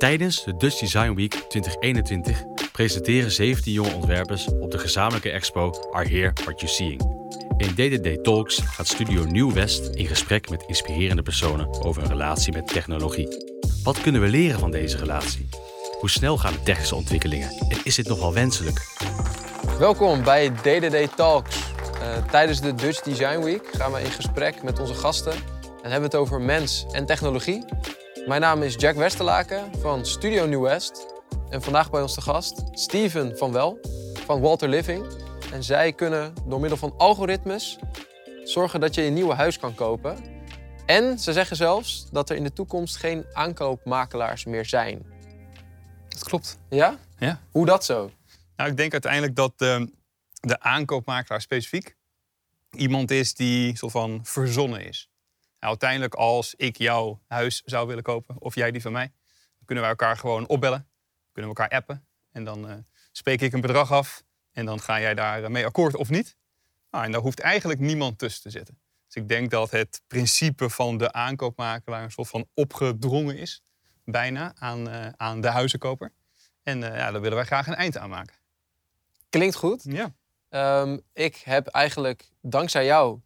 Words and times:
Tijdens 0.00 0.44
de 0.44 0.56
Dutch 0.56 0.78
Design 0.78 1.14
Week 1.14 1.34
2021 1.48 2.44
presenteren 2.72 3.30
17 3.30 3.72
jonge 3.72 3.94
ontwerpers 3.94 4.48
op 4.60 4.70
de 4.70 4.78
gezamenlijke 4.78 5.30
expo 5.30 5.74
Are 5.90 6.08
Here 6.08 6.32
What 6.44 6.60
You 6.60 6.72
Seeing. 6.72 7.00
In 7.56 7.74
DDD 7.74 8.24
Talks 8.24 8.58
gaat 8.58 8.86
Studio 8.86 9.24
Nieuw 9.24 9.52
West 9.52 9.86
in 9.94 10.06
gesprek 10.06 10.50
met 10.50 10.64
inspirerende 10.66 11.22
personen 11.22 11.82
over 11.84 12.02
hun 12.02 12.10
relatie 12.10 12.52
met 12.52 12.66
technologie. 12.66 13.28
Wat 13.84 14.00
kunnen 14.00 14.20
we 14.20 14.28
leren 14.28 14.58
van 14.58 14.70
deze 14.70 14.96
relatie? 14.96 15.48
Hoe 15.98 16.10
snel 16.10 16.38
gaan 16.38 16.52
de 16.52 16.62
technische 16.62 16.94
ontwikkelingen 16.94 17.50
en 17.68 17.78
is 17.84 17.94
dit 17.94 18.08
nog 18.08 18.20
wel 18.20 18.32
wenselijk? 18.32 18.86
Welkom 19.78 20.22
bij 20.24 20.50
DDD 20.50 21.16
Talks. 21.16 21.56
Uh, 21.56 22.26
tijdens 22.30 22.60
de 22.60 22.74
Dutch 22.74 23.00
Design 23.00 23.40
Week 23.40 23.68
gaan 23.72 23.92
we 23.92 24.00
in 24.00 24.10
gesprek 24.10 24.62
met 24.62 24.80
onze 24.80 24.94
gasten 24.94 25.32
en 25.82 25.90
hebben 25.90 26.10
we 26.10 26.16
het 26.16 26.26
over 26.26 26.40
mens 26.40 26.86
en 26.92 27.06
technologie. 27.06 27.64
Mijn 28.26 28.40
naam 28.40 28.62
is 28.62 28.74
Jack 28.74 28.94
Westerlaken 28.94 29.80
van 29.80 30.06
Studio 30.06 30.46
New 30.46 30.62
West. 30.62 31.06
En 31.50 31.62
vandaag 31.62 31.90
bij 31.90 32.02
ons 32.02 32.14
te 32.14 32.20
gast 32.20 32.62
Steven 32.72 33.38
van 33.38 33.52
Wel 33.52 33.78
van 34.24 34.40
Walter 34.40 34.68
Living. 34.68 35.06
En 35.52 35.64
zij 35.64 35.92
kunnen 35.92 36.34
door 36.46 36.60
middel 36.60 36.78
van 36.78 36.94
algoritmes 36.96 37.78
zorgen 38.44 38.80
dat 38.80 38.94
je 38.94 39.02
een 39.02 39.14
nieuwe 39.14 39.34
huis 39.34 39.58
kan 39.58 39.74
kopen. 39.74 40.16
En 40.86 41.18
ze 41.18 41.32
zeggen 41.32 41.56
zelfs 41.56 42.10
dat 42.10 42.30
er 42.30 42.36
in 42.36 42.44
de 42.44 42.52
toekomst 42.52 42.96
geen 42.96 43.24
aankoopmakelaars 43.32 44.44
meer 44.44 44.64
zijn. 44.64 45.06
Dat 46.08 46.24
klopt. 46.24 46.58
Ja? 46.68 46.98
Ja. 47.18 47.40
Hoe 47.50 47.66
dat 47.66 47.84
zo? 47.84 48.10
Nou, 48.56 48.70
ik 48.70 48.76
denk 48.76 48.92
uiteindelijk 48.92 49.36
dat 49.36 49.58
de, 49.58 49.92
de 50.40 50.60
aankoopmakelaar 50.60 51.40
specifiek 51.40 51.96
iemand 52.70 53.10
is 53.10 53.34
die 53.34 53.76
soort 53.76 53.92
van 53.92 54.20
verzonnen 54.22 54.86
is. 54.86 55.09
Nou, 55.60 55.72
uiteindelijk 55.72 56.14
als 56.14 56.54
ik 56.54 56.78
jouw 56.78 57.20
huis 57.26 57.62
zou 57.64 57.86
willen 57.86 58.02
kopen 58.02 58.40
of 58.40 58.54
jij 58.54 58.70
die 58.70 58.82
van 58.82 58.92
mij, 58.92 59.12
dan 59.32 59.64
kunnen 59.64 59.84
wij 59.84 59.92
elkaar 59.92 60.16
gewoon 60.16 60.46
opbellen. 60.46 60.88
Kunnen 61.32 61.50
we 61.50 61.60
elkaar 61.60 61.78
appen 61.78 62.06
en 62.32 62.44
dan 62.44 62.70
uh, 62.70 62.74
spreek 63.12 63.40
ik 63.40 63.52
een 63.52 63.60
bedrag 63.60 63.92
af 63.92 64.22
en 64.52 64.66
dan 64.66 64.80
ga 64.80 65.00
jij 65.00 65.14
daar 65.14 65.50
mee 65.50 65.66
akkoord 65.66 65.96
of 65.96 66.10
niet. 66.10 66.36
Nou, 66.90 67.04
en 67.04 67.12
daar 67.12 67.20
hoeft 67.20 67.40
eigenlijk 67.40 67.80
niemand 67.80 68.18
tussen 68.18 68.42
te 68.42 68.50
zitten. 68.50 68.80
Dus 69.06 69.22
ik 69.22 69.28
denk 69.28 69.50
dat 69.50 69.70
het 69.70 70.02
principe 70.06 70.70
van 70.70 70.98
de 70.98 71.12
aankoopmakelaar 71.12 72.02
een 72.02 72.10
soort 72.10 72.28
van 72.28 72.48
opgedrongen 72.54 73.36
is, 73.36 73.62
bijna, 74.04 74.52
aan, 74.58 74.88
uh, 74.88 75.06
aan 75.16 75.40
de 75.40 75.48
huizenkoper. 75.48 76.12
En 76.62 76.80
uh, 76.80 76.88
ja, 76.88 77.10
daar 77.10 77.20
willen 77.20 77.36
wij 77.36 77.46
graag 77.46 77.66
een 77.66 77.74
eind 77.74 77.96
aan 77.96 78.10
maken. 78.10 78.34
Klinkt 79.28 79.54
goed. 79.56 79.82
Ja. 79.82 80.12
Um, 80.82 81.00
ik 81.12 81.36
heb 81.36 81.66
eigenlijk 81.66 82.30
dankzij 82.40 82.84
jou 82.84 83.20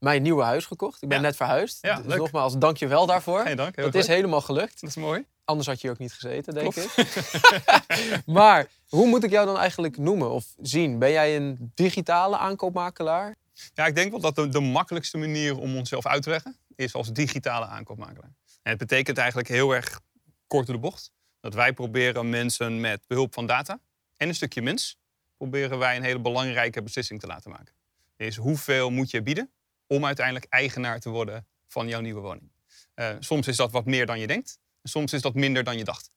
mijn 0.00 0.22
nieuwe 0.22 0.42
huis 0.42 0.66
gekocht. 0.66 1.02
Ik 1.02 1.08
ben 1.08 1.18
Ja. 1.18 1.24
net 1.24 1.36
verhuisd. 1.36 1.78
Ja, 1.80 1.96
dus 1.96 2.06
leuk. 2.06 2.18
nogmaals, 2.18 2.58
dank 2.58 2.76
je 2.76 2.86
wel 2.86 3.06
daarvoor. 3.06 3.40
Geen 3.40 3.56
dank. 3.56 3.76
Dat 3.76 3.84
goed. 3.84 3.94
is 3.94 4.06
helemaal 4.06 4.40
gelukt. 4.40 4.80
Dat 4.80 4.90
is 4.90 4.96
mooi. 4.96 5.24
Anders 5.44 5.68
had 5.68 5.76
je 5.80 5.82
hier 5.82 5.90
ook 5.90 5.98
niet 6.02 6.12
gezeten, 6.12 6.54
denk 6.54 6.72
Klopt. 6.72 6.96
ik. 6.98 8.20
maar 8.26 8.66
hoe 8.88 9.06
moet 9.06 9.24
ik 9.24 9.30
jou 9.30 9.46
dan 9.46 9.58
eigenlijk 9.58 9.98
noemen 9.98 10.30
of 10.30 10.46
zien? 10.60 10.98
Ben 10.98 11.10
jij 11.10 11.36
een 11.36 11.72
digitale 11.74 12.36
aankoopmakelaar? 12.38 13.36
Ja, 13.74 13.86
ik 13.86 13.94
denk 13.94 14.10
wel 14.10 14.20
dat 14.20 14.34
de, 14.34 14.48
de 14.48 14.60
makkelijkste 14.60 15.18
manier 15.18 15.58
om 15.58 15.76
onszelf 15.76 16.06
uit 16.06 16.22
te 16.22 16.30
leggen 16.30 16.56
is 16.76 16.94
als 16.94 17.12
digitale 17.12 17.64
aankoopmakelaar. 17.66 18.32
En 18.62 18.70
het 18.70 18.78
betekent 18.78 19.18
eigenlijk 19.18 19.48
heel 19.48 19.74
erg 19.74 20.00
kort 20.46 20.66
door 20.66 20.74
de 20.74 20.80
bocht 20.80 21.10
dat 21.40 21.54
wij 21.54 21.72
proberen 21.72 22.28
mensen 22.28 22.80
met 22.80 23.02
behulp 23.06 23.34
van 23.34 23.46
data 23.46 23.80
en 24.16 24.28
een 24.28 24.34
stukje 24.34 24.62
mens 24.62 24.96
proberen 25.36 25.78
wij 25.78 25.96
een 25.96 26.02
hele 26.02 26.20
belangrijke 26.20 26.82
beslissing 26.82 27.20
te 27.20 27.26
laten 27.26 27.50
maken. 27.50 27.74
Is 28.16 28.36
hoeveel 28.36 28.90
moet 28.90 29.10
je 29.10 29.22
bieden 29.22 29.50
om 29.90 30.04
uiteindelijk 30.04 30.46
eigenaar 30.48 31.00
te 31.00 31.08
worden 31.08 31.46
van 31.66 31.88
jouw 31.88 32.00
nieuwe 32.00 32.20
woning? 32.20 32.52
Eh, 32.94 33.16
soms 33.18 33.48
is 33.48 33.56
dat 33.56 33.70
wat 33.70 33.84
meer 33.84 34.06
dan 34.06 34.18
je 34.18 34.26
denkt, 34.26 34.58
en 34.82 34.90
soms 34.90 35.12
is 35.12 35.22
dat 35.22 35.34
minder 35.34 35.64
dan 35.64 35.78
je 35.78 35.84
dacht. 35.84 36.10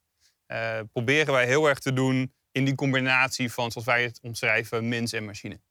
Eh, 0.46 0.80
proberen 0.92 1.34
wij 1.34 1.46
heel 1.46 1.68
erg 1.68 1.80
te 1.80 1.94
doen 1.94 2.34
in 2.52 2.66
die 2.66 2.76
combinatie 2.76 3.52
van, 3.52 3.72
zoals 3.72 3.88
wij 3.88 4.04
het 4.04 4.20
omschrijven, 4.22 4.88
mens 4.88 5.14
en 5.14 5.26
machine. 5.26 5.62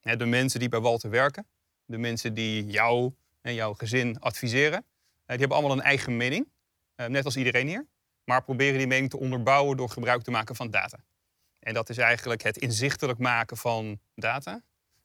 De 0.00 0.26
mensen 0.26 0.60
die 0.60 0.68
bij 0.68 0.80
Walter 0.80 1.10
werken, 1.10 1.46
de 1.84 1.98
mensen 1.98 2.34
die 2.34 2.66
jou 2.66 3.14
en 3.40 3.54
jouw 3.54 3.74
gezin 3.74 4.20
adviseren, 4.20 4.78
eh, 4.78 4.84
die 5.26 5.38
hebben 5.38 5.56
allemaal 5.56 5.76
een 5.76 5.84
eigen 5.84 6.16
mening, 6.16 6.48
net 7.06 7.24
als 7.24 7.36
iedereen 7.36 7.66
hier. 7.66 7.86
Maar 8.24 8.44
proberen 8.44 8.78
die 8.78 8.86
mening 8.86 9.10
te 9.10 9.18
onderbouwen 9.18 9.76
door 9.76 9.90
gebruik 9.90 10.22
te 10.22 10.30
maken 10.30 10.56
van 10.56 10.70
data. 10.70 11.04
En 11.58 11.74
dat 11.74 11.88
is 11.88 11.98
eigenlijk 11.98 12.42
het 12.42 12.56
inzichtelijk 12.56 13.18
maken 13.18 13.56
van 13.56 14.00
data 14.14 14.62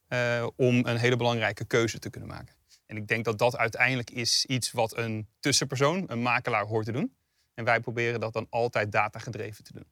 eh, 0.08 0.48
om 0.56 0.86
een 0.86 0.98
hele 0.98 1.16
belangrijke 1.16 1.66
keuze 1.66 2.00
te 2.00 2.10
kunnen 2.10 2.30
maken. 2.30 2.56
En 2.86 2.98
ik 2.98 3.08
denk 3.08 3.26
dat 3.26 3.38
dat 3.38 3.58
uiteindelijk 3.58 4.10
is 4.12 4.46
iets 4.46 4.72
wat 4.72 4.98
een 4.98 5.28
tussenpersoon, 5.40 6.04
een 6.08 6.22
makelaar, 6.22 6.66
hoort 6.66 6.86
te 6.86 6.92
doen. 6.92 7.16
En 7.54 7.64
wij 7.66 7.80
proberen 7.80 8.20
dat 8.20 8.34
dan 8.34 8.48
altijd 8.50 8.92
datagedreven 8.92 9.64
te 9.64 9.74
doen. 9.74 9.86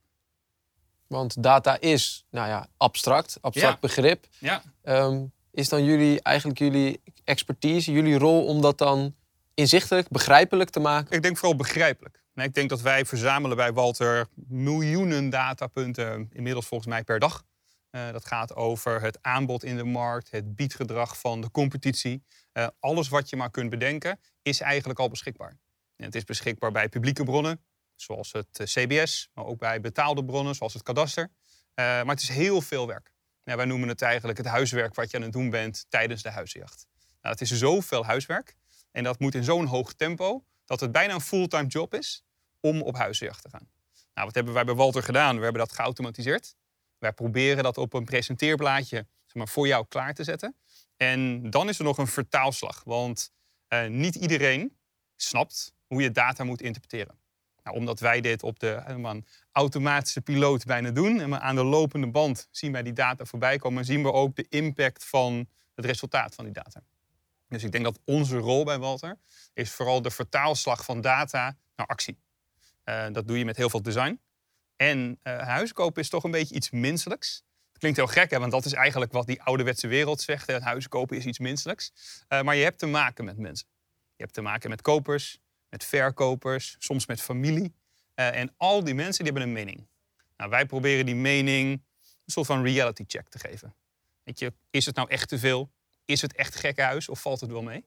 Want 1.08 1.44
data 1.44 1.80
is, 1.80 2.26
nou 2.30 2.48
ja, 2.48 2.68
abstract, 2.78 3.38
abstract 3.42 3.74
Ja. 3.74 3.80
begrip. 3.88 4.26
Ja, 4.40 4.64
Ehm, 4.82 5.26
is 5.52 5.70
dan 5.70 5.84
jullie, 5.84 6.22
eigenlijk 6.22 6.60
jullie 6.60 7.02
expertise, 7.24 7.92
jullie 7.92 8.18
rol 8.18 8.46
om 8.46 8.62
dat 8.62 8.78
dan 8.78 9.16
inzichtelijk, 9.54 10.10
begrijpelijk 10.10 10.70
te 10.70 10.80
maken? 10.80 11.16
Ik 11.16 11.22
denk 11.22 11.38
vooral 11.38 11.56
begrijpelijk. 11.58 12.24
Nee, 12.34 12.48
ik 12.48 12.54
denk 12.54 12.70
dat 12.70 12.82
wij 12.82 13.06
verzamelen 13.06 13.58
bij 13.58 13.74
Walter 13.74 14.28
miljoenen 14.48 15.30
datapunten, 15.30 16.30
inmiddels 16.34 16.66
volgens 16.66 16.90
mij 16.90 17.04
per 17.04 17.20
dag. 17.20 17.44
Eh, 17.94 18.12
dat 18.12 18.26
gaat 18.26 18.56
over 18.56 19.02
het 19.02 19.18
aanbod 19.22 19.64
in 19.64 19.76
de 19.78 19.84
markt, 19.84 20.32
het 20.32 20.56
biedgedrag 20.56 21.20
van 21.20 21.42
de 21.42 21.52
competitie. 21.52 22.24
Eh, 22.52 22.68
alles 22.80 23.10
wat 23.10 23.30
je 23.30 23.36
maar 23.36 23.52
kunt 23.52 23.70
bedenken 23.70 24.20
is 24.42 24.62
eigenlijk 24.62 25.00
al 25.00 25.10
beschikbaar. 25.10 25.58
En 25.96 26.06
het 26.06 26.16
is 26.16 26.24
beschikbaar 26.24 26.72
bij 26.72 26.90
publieke 26.90 27.24
bronnen, 27.24 27.64
zoals 27.96 28.32
het 28.32 28.60
eh, 28.60 28.66
CBS, 28.66 29.30
maar 29.34 29.46
ook 29.46 29.60
bij 29.60 29.82
betaalde 29.82 30.26
bronnen, 30.26 30.56
zoals 30.56 30.74
het 30.74 30.84
kadaster. 30.84 31.30
Maar 31.76 32.06
het 32.06 32.22
is 32.22 32.30
heel 32.30 32.62
veel 32.62 32.88
werk. 32.88 33.14
Ja, 33.44 33.56
wij 33.56 33.66
noemen 33.66 33.88
het 33.88 34.02
eigenlijk 34.02 34.38
het 34.38 34.48
huiswerk 34.48 34.96
wat 34.96 35.12
je 35.12 35.18
aan 35.18 35.24
het 35.24 35.32
doen 35.32 35.50
bent 35.50 35.86
tijdens 35.90 36.22
de 36.22 36.30
huizenjacht. 36.30 36.86
Nou, 37.22 37.36
het 37.36 37.42
is 37.42 37.52
zoveel 37.52 38.06
huiswerk 38.06 38.56
en 38.92 39.04
dat 39.04 39.20
moet 39.20 39.36
in 39.36 39.44
zo'n 39.44 39.66
hoog 39.66 39.94
tempo 39.94 40.46
dat 40.66 40.80
het 40.80 40.92
bijna 40.92 41.14
een 41.14 41.22
fulltime 41.22 41.68
job 41.68 41.94
is 41.94 42.24
om 42.60 42.82
op 42.82 42.96
huizenjacht 42.96 43.42
te 43.42 43.50
gaan. 43.50 43.70
Nou, 44.14 44.26
wat 44.26 44.36
hebben 44.36 44.54
wij 44.54 44.66
bij 44.66 44.76
Walter 44.76 45.04
gedaan? 45.04 45.38
We 45.38 45.44
hebben 45.44 45.62
dat 45.62 45.74
geautomatiseerd. 45.74 46.56
Wij 47.04 47.14
proberen 47.14 47.64
dat 47.64 47.78
op 47.78 47.94
een 47.94 48.06
presenteerblaadje 48.06 49.06
zeg 49.26 49.36
maar, 49.36 49.48
voor 49.48 49.68
jou 49.68 49.86
klaar 49.88 50.14
te 50.14 50.24
zetten. 50.24 50.56
En 50.98 51.50
dan 51.50 51.70
is 51.70 51.78
er 51.78 51.84
nog 51.84 51.98
een 51.98 52.08
vertaalslag, 52.08 52.84
want 52.84 53.32
eh, 53.68 53.88
niet 53.88 54.16
iedereen 54.16 54.78
snapt 55.16 55.74
hoe 55.88 56.02
je 56.02 56.12
data 56.12 56.44
moet 56.44 56.62
interpreteren. 56.62 57.20
Nou, 57.64 57.78
omdat 57.78 58.00
wij 58.00 58.22
dit 58.22 58.44
op 58.44 58.60
de 58.60 58.82
een 58.86 59.26
automatische 59.52 60.22
piloot 60.22 60.66
bijna 60.66 60.92
doen 60.92 61.20
en 61.20 61.42
aan 61.42 61.56
de 61.56 61.64
lopende 61.64 62.08
band 62.08 62.48
zien 62.52 62.72
wij 62.72 62.84
die 62.84 62.94
data 62.94 63.26
voorbij 63.26 63.58
komen, 63.58 63.80
en 63.80 63.86
zien 63.86 64.04
we 64.04 64.12
ook 64.12 64.36
de 64.36 64.46
impact 64.50 65.06
van 65.06 65.50
het 65.76 65.86
resultaat 65.86 66.36
van 66.36 66.44
die 66.44 66.54
data. 66.54 66.84
Dus 67.48 67.64
ik 67.64 67.72
denk 67.72 67.84
dat 67.84 68.00
onze 68.06 68.38
rol 68.38 68.64
bij 68.64 68.80
Walter 68.80 69.18
is 69.54 69.72
vooral 69.72 70.02
de 70.02 70.12
vertaalslag 70.12 70.86
van 70.86 71.02
data 71.02 71.58
naar 71.76 71.88
actie. 71.88 72.18
Eh, 72.84 73.06
dat 73.12 73.28
doe 73.28 73.38
je 73.38 73.46
met 73.46 73.58
heel 73.58 73.70
veel 73.70 73.82
design. 73.82 74.20
En 74.76 75.20
eh 75.22 75.40
huiskopen 75.40 76.02
is 76.02 76.10
toch 76.10 76.24
een 76.24 76.32
beetje 76.32 76.56
iets 76.56 76.72
menselijks. 76.72 77.44
Het 77.70 77.78
klinkt 77.78 77.98
heel 77.98 78.08
gek, 78.08 78.32
hè, 78.32 78.40
want 78.40 78.52
dat 78.52 78.66
is 78.66 78.74
eigenlijk 78.74 79.12
wat 79.12 79.28
die 79.28 79.42
ouderwetse 79.42 79.88
wereld 79.88 80.22
zegt. 80.22 80.48
Het 80.48 80.64
huiskopen 80.64 81.18
is 81.18 81.26
iets 81.26 81.40
menselijks. 81.40 81.92
Eh, 82.28 82.42
maar 82.42 82.56
je 82.56 82.64
hebt 82.64 82.80
te 82.80 82.86
maken 82.86 83.26
met 83.26 83.38
mensen. 83.38 83.68
Je 84.16 84.24
hebt 84.24 84.34
te 84.34 84.42
maken 84.42 84.70
met 84.70 84.82
kopers, 84.82 85.40
met 85.70 85.84
verkopers, 85.84 86.76
soms 86.80 87.06
met 87.06 87.22
familie. 87.22 87.74
Eh, 88.14 88.36
en 88.40 88.54
al 88.58 88.84
die 88.84 88.94
mensen 88.94 89.24
die 89.24 89.34
hebben 89.34 89.50
een 89.50 89.66
mening. 89.66 89.88
Nou, 90.38 90.50
wij 90.50 90.66
proberen 90.66 91.06
die 91.06 91.16
mening 91.16 91.72
een 91.72 92.32
soort 92.32 92.46
van 92.46 92.64
reality 92.64 93.04
check 93.08 93.30
te 93.30 93.40
geven. 93.40 93.76
Weet 94.24 94.40
je, 94.40 94.54
is 94.70 94.86
het 94.86 94.96
nou 94.96 95.10
echt 95.10 95.30
te 95.30 95.40
veel? 95.40 95.72
Is 96.06 96.22
het 96.22 96.36
echt 96.36 96.56
gekkenhuis 96.56 97.10
of 97.10 97.22
valt 97.22 97.40
het 97.40 97.52
wel 97.52 97.62
mee? 97.62 97.86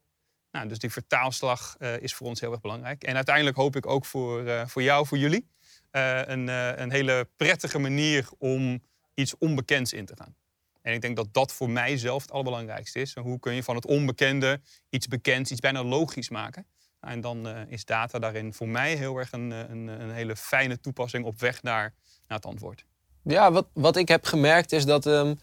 Nou, 0.56 0.68
dus 0.68 0.78
die 0.78 0.90
vertaalslag 0.90 1.76
eh, 1.78 1.98
is 1.98 2.14
voor 2.14 2.26
ons 2.26 2.40
heel 2.40 2.52
erg 2.52 2.60
belangrijk. 2.60 3.02
En 3.04 3.14
uiteindelijk 3.14 3.56
hoop 3.56 3.76
ik 3.76 3.86
ook 3.86 4.04
voor, 4.04 4.46
eh, 4.46 4.66
voor 4.66 4.82
jou, 4.82 5.06
voor 5.06 5.18
jullie, 5.18 5.48
eh, 5.90 6.20
een, 6.24 6.48
een 6.82 6.90
hele 6.90 7.28
prettige 7.36 7.78
manier 7.78 8.28
om 8.38 8.82
iets 9.14 9.38
onbekends 9.38 9.92
in 9.92 10.06
te 10.06 10.14
gaan. 10.16 10.34
En 10.82 10.94
ik 10.94 11.00
denk 11.00 11.16
dat 11.16 11.28
dat 11.32 11.52
voor 11.52 11.70
mij 11.70 11.96
zelf 11.96 12.22
het 12.22 12.30
allerbelangrijkste 12.30 13.00
is. 13.00 13.14
Hoe 13.14 13.38
kun 13.38 13.54
je 13.54 13.62
van 13.62 13.74
het 13.74 13.86
onbekende 13.86 14.60
iets 14.90 15.08
bekends, 15.08 15.50
iets 15.50 15.60
bijna 15.60 15.84
logisch 15.84 16.28
maken? 16.28 16.66
Nou, 17.00 17.12
En 17.12 17.20
dan 17.20 17.48
is 17.68 17.84
data 17.84 18.18
daarin 18.18 18.54
voor 18.54 18.68
mij 18.68 18.94
heel 18.94 19.16
erg 19.16 19.32
een, 19.32 19.50
een, 19.50 19.86
een 19.86 20.10
hele 20.10 20.36
fijne 20.36 20.80
toepassing 20.80 21.24
op 21.24 21.40
weg 21.40 21.62
naar, 21.62 21.94
naar 22.26 22.38
het 22.38 22.46
antwoord. 22.46 22.84
Ja, 23.22 23.52
wat, 23.52 23.66
wat 23.72 23.96
ik 23.96 24.08
heb 24.08 24.24
gemerkt 24.24 24.72
is 24.72 24.84
dat 24.84 25.06
ehm, 25.06 25.34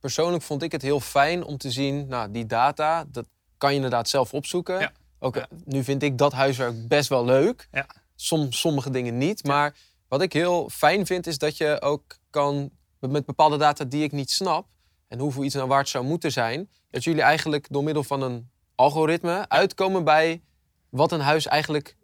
persoonlijk 0.00 0.42
vond 0.42 0.62
ik 0.62 0.72
het 0.72 0.82
heel 0.82 1.00
fijn 1.00 1.44
om 1.44 1.56
te 1.58 1.70
zien, 1.70 2.06
nou, 2.06 2.30
die 2.30 2.46
data, 2.46 3.04
dat 3.08 3.26
kan 3.58 3.70
je 3.70 3.76
inderdaad 3.76 4.08
zelf 4.08 4.34
opzoeken. 4.34 4.78
Ja. 4.78 4.92
Ook. 5.18 5.46
Nu 5.64 5.84
vind 5.84 6.02
ik 6.02 6.18
dat 6.18 6.32
huiswerk 6.32 6.88
best 6.88 7.08
wel 7.08 7.24
leuk. 7.24 7.68
Ja. 7.72 7.86
Som, 8.14 8.52
sommige 8.52 8.90
dingen 8.90 9.18
niet. 9.18 9.44
Maar 9.44 9.74
wat 10.08 10.22
ik 10.22 10.32
heel 10.32 10.68
fijn 10.68 11.06
vind, 11.06 11.26
is 11.26 11.38
dat 11.38 11.56
je 11.56 11.80
ook 11.80 12.18
kan, 12.30 12.70
met 12.98 13.26
bepaalde 13.26 13.56
data 13.56 13.84
die 13.84 14.02
ik 14.02 14.12
niet 14.12 14.30
snap, 14.30 14.66
en 15.08 15.18
hoeveel 15.18 15.44
iets 15.44 15.54
nou 15.54 15.68
waard 15.68 15.88
zou 15.88 16.04
moeten 16.04 16.32
zijn, 16.32 16.70
dat 16.90 17.04
jullie 17.04 17.22
eigenlijk 17.22 17.66
door 17.70 17.84
middel 17.84 18.04
van 18.04 18.22
een 18.22 18.50
algoritme 18.74 19.48
uitkomen 19.48 20.04
bij 20.04 20.42
wat 20.88 21.12
een 21.12 21.20
huis 21.20 21.46
eigenlijk 21.46 21.95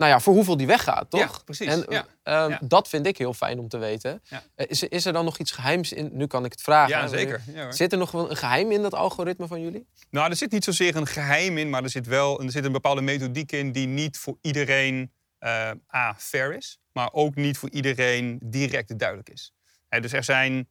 nou 0.00 0.12
ja, 0.12 0.20
voor 0.20 0.34
hoeveel 0.34 0.56
die 0.56 0.66
weggaat, 0.66 1.10
toch? 1.10 1.20
Ja, 1.20 1.30
precies. 1.44 1.66
En 1.66 1.84
ja. 1.88 2.06
ehm, 2.22 2.50
Ja. 2.50 2.60
dat 2.62 2.88
vind 2.88 3.06
ik 3.06 3.18
heel 3.18 3.34
fijn 3.34 3.58
om 3.58 3.68
te 3.68 3.78
weten. 3.78 4.22
Ja. 4.28 4.42
Eh, 4.54 4.66
Is, 4.68 4.82
er- 4.82 4.92
is 4.92 5.04
er 5.04 5.12
dan 5.12 5.24
nog 5.24 5.38
iets 5.38 5.50
geheims 5.50 5.92
in? 5.92 6.10
Nu 6.12 6.26
kan 6.26 6.44
ik 6.44 6.50
het 6.52 6.62
vragen. 6.62 6.88
ja, 6.98 7.06
zeker. 7.06 7.42
Zit 7.70 7.92
er 7.92 7.98
nog 7.98 8.12
een 8.12 8.36
geheim 8.36 8.70
in 8.72 8.82
dat 8.82 8.94
algoritme 8.94 9.46
van 9.46 9.60
jullie? 9.62 9.86
Nou, 10.10 10.30
er 10.30 10.36
zit 10.36 10.50
niet 10.52 10.64
zozeer 10.64 10.96
een 10.96 11.06
geheim 11.06 11.58
in, 11.58 11.70
maar 11.70 11.82
er 11.82 11.90
zit 11.90 12.06
wel 12.06 12.42
er 12.42 12.50
zit 12.50 12.64
een 12.64 12.72
bepaalde 12.72 13.00
methodiek 13.00 13.52
in 13.52 13.72
die 13.72 13.86
niet 13.86 14.18
voor 14.18 14.36
iedereen 14.40 15.12
eh, 15.38 15.70
A, 15.94 16.14
fair 16.18 16.56
is, 16.56 16.78
maar 16.92 17.12
ook 17.12 17.34
niet 17.34 17.58
voor 17.58 17.70
iedereen 17.70 18.38
direct 18.42 18.98
duidelijk 18.98 19.28
is. 19.28 19.52
Hè, 19.88 20.00
dus 20.00 20.12
er 20.12 20.24
zijn 20.24 20.68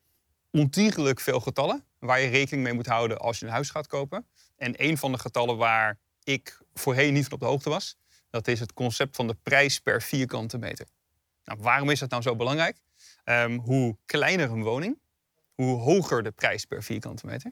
ontiegelijk 0.52 1.20
veel 1.20 1.40
getallen 1.40 1.84
waar 2.00 2.20
je 2.22 2.28
rekening 2.30 2.64
mee 2.64 2.74
moet 2.74 2.86
houden 2.88 3.18
als 3.20 3.40
je 3.40 3.46
een 3.46 3.52
huis 3.52 3.70
gaat 3.70 3.88
kopen. 3.88 4.28
En 4.58 4.74
een 4.78 4.98
van 4.98 5.12
de 5.12 5.18
getallen 5.18 5.58
waar 5.58 5.98
ik 6.24 6.58
voorheen 6.74 7.14
niet 7.14 7.24
van 7.24 7.34
op 7.34 7.40
de 7.40 7.46
hoogte 7.46 7.70
was, 7.70 7.98
dat 8.30 8.48
is 8.48 8.60
het 8.60 8.74
concept 8.74 9.16
van 9.16 9.28
de 9.28 9.36
prijs 9.44 9.80
per 9.80 10.02
vierkante 10.02 10.58
meter. 10.58 10.86
Nou, 11.44 11.60
waarom 11.62 11.90
is 11.90 12.00
dat 12.00 12.10
nou 12.10 12.22
zo 12.22 12.36
belangrijk? 12.36 12.78
Ehm, 13.24 13.58
hoe 13.58 13.98
kleiner 14.06 14.52
een 14.52 14.64
woning, 14.64 15.00
hoe 15.56 15.80
hoger 15.80 16.24
de 16.24 16.32
prijs 16.32 16.66
per 16.66 16.84
vierkante 16.84 17.26
meter. 17.26 17.52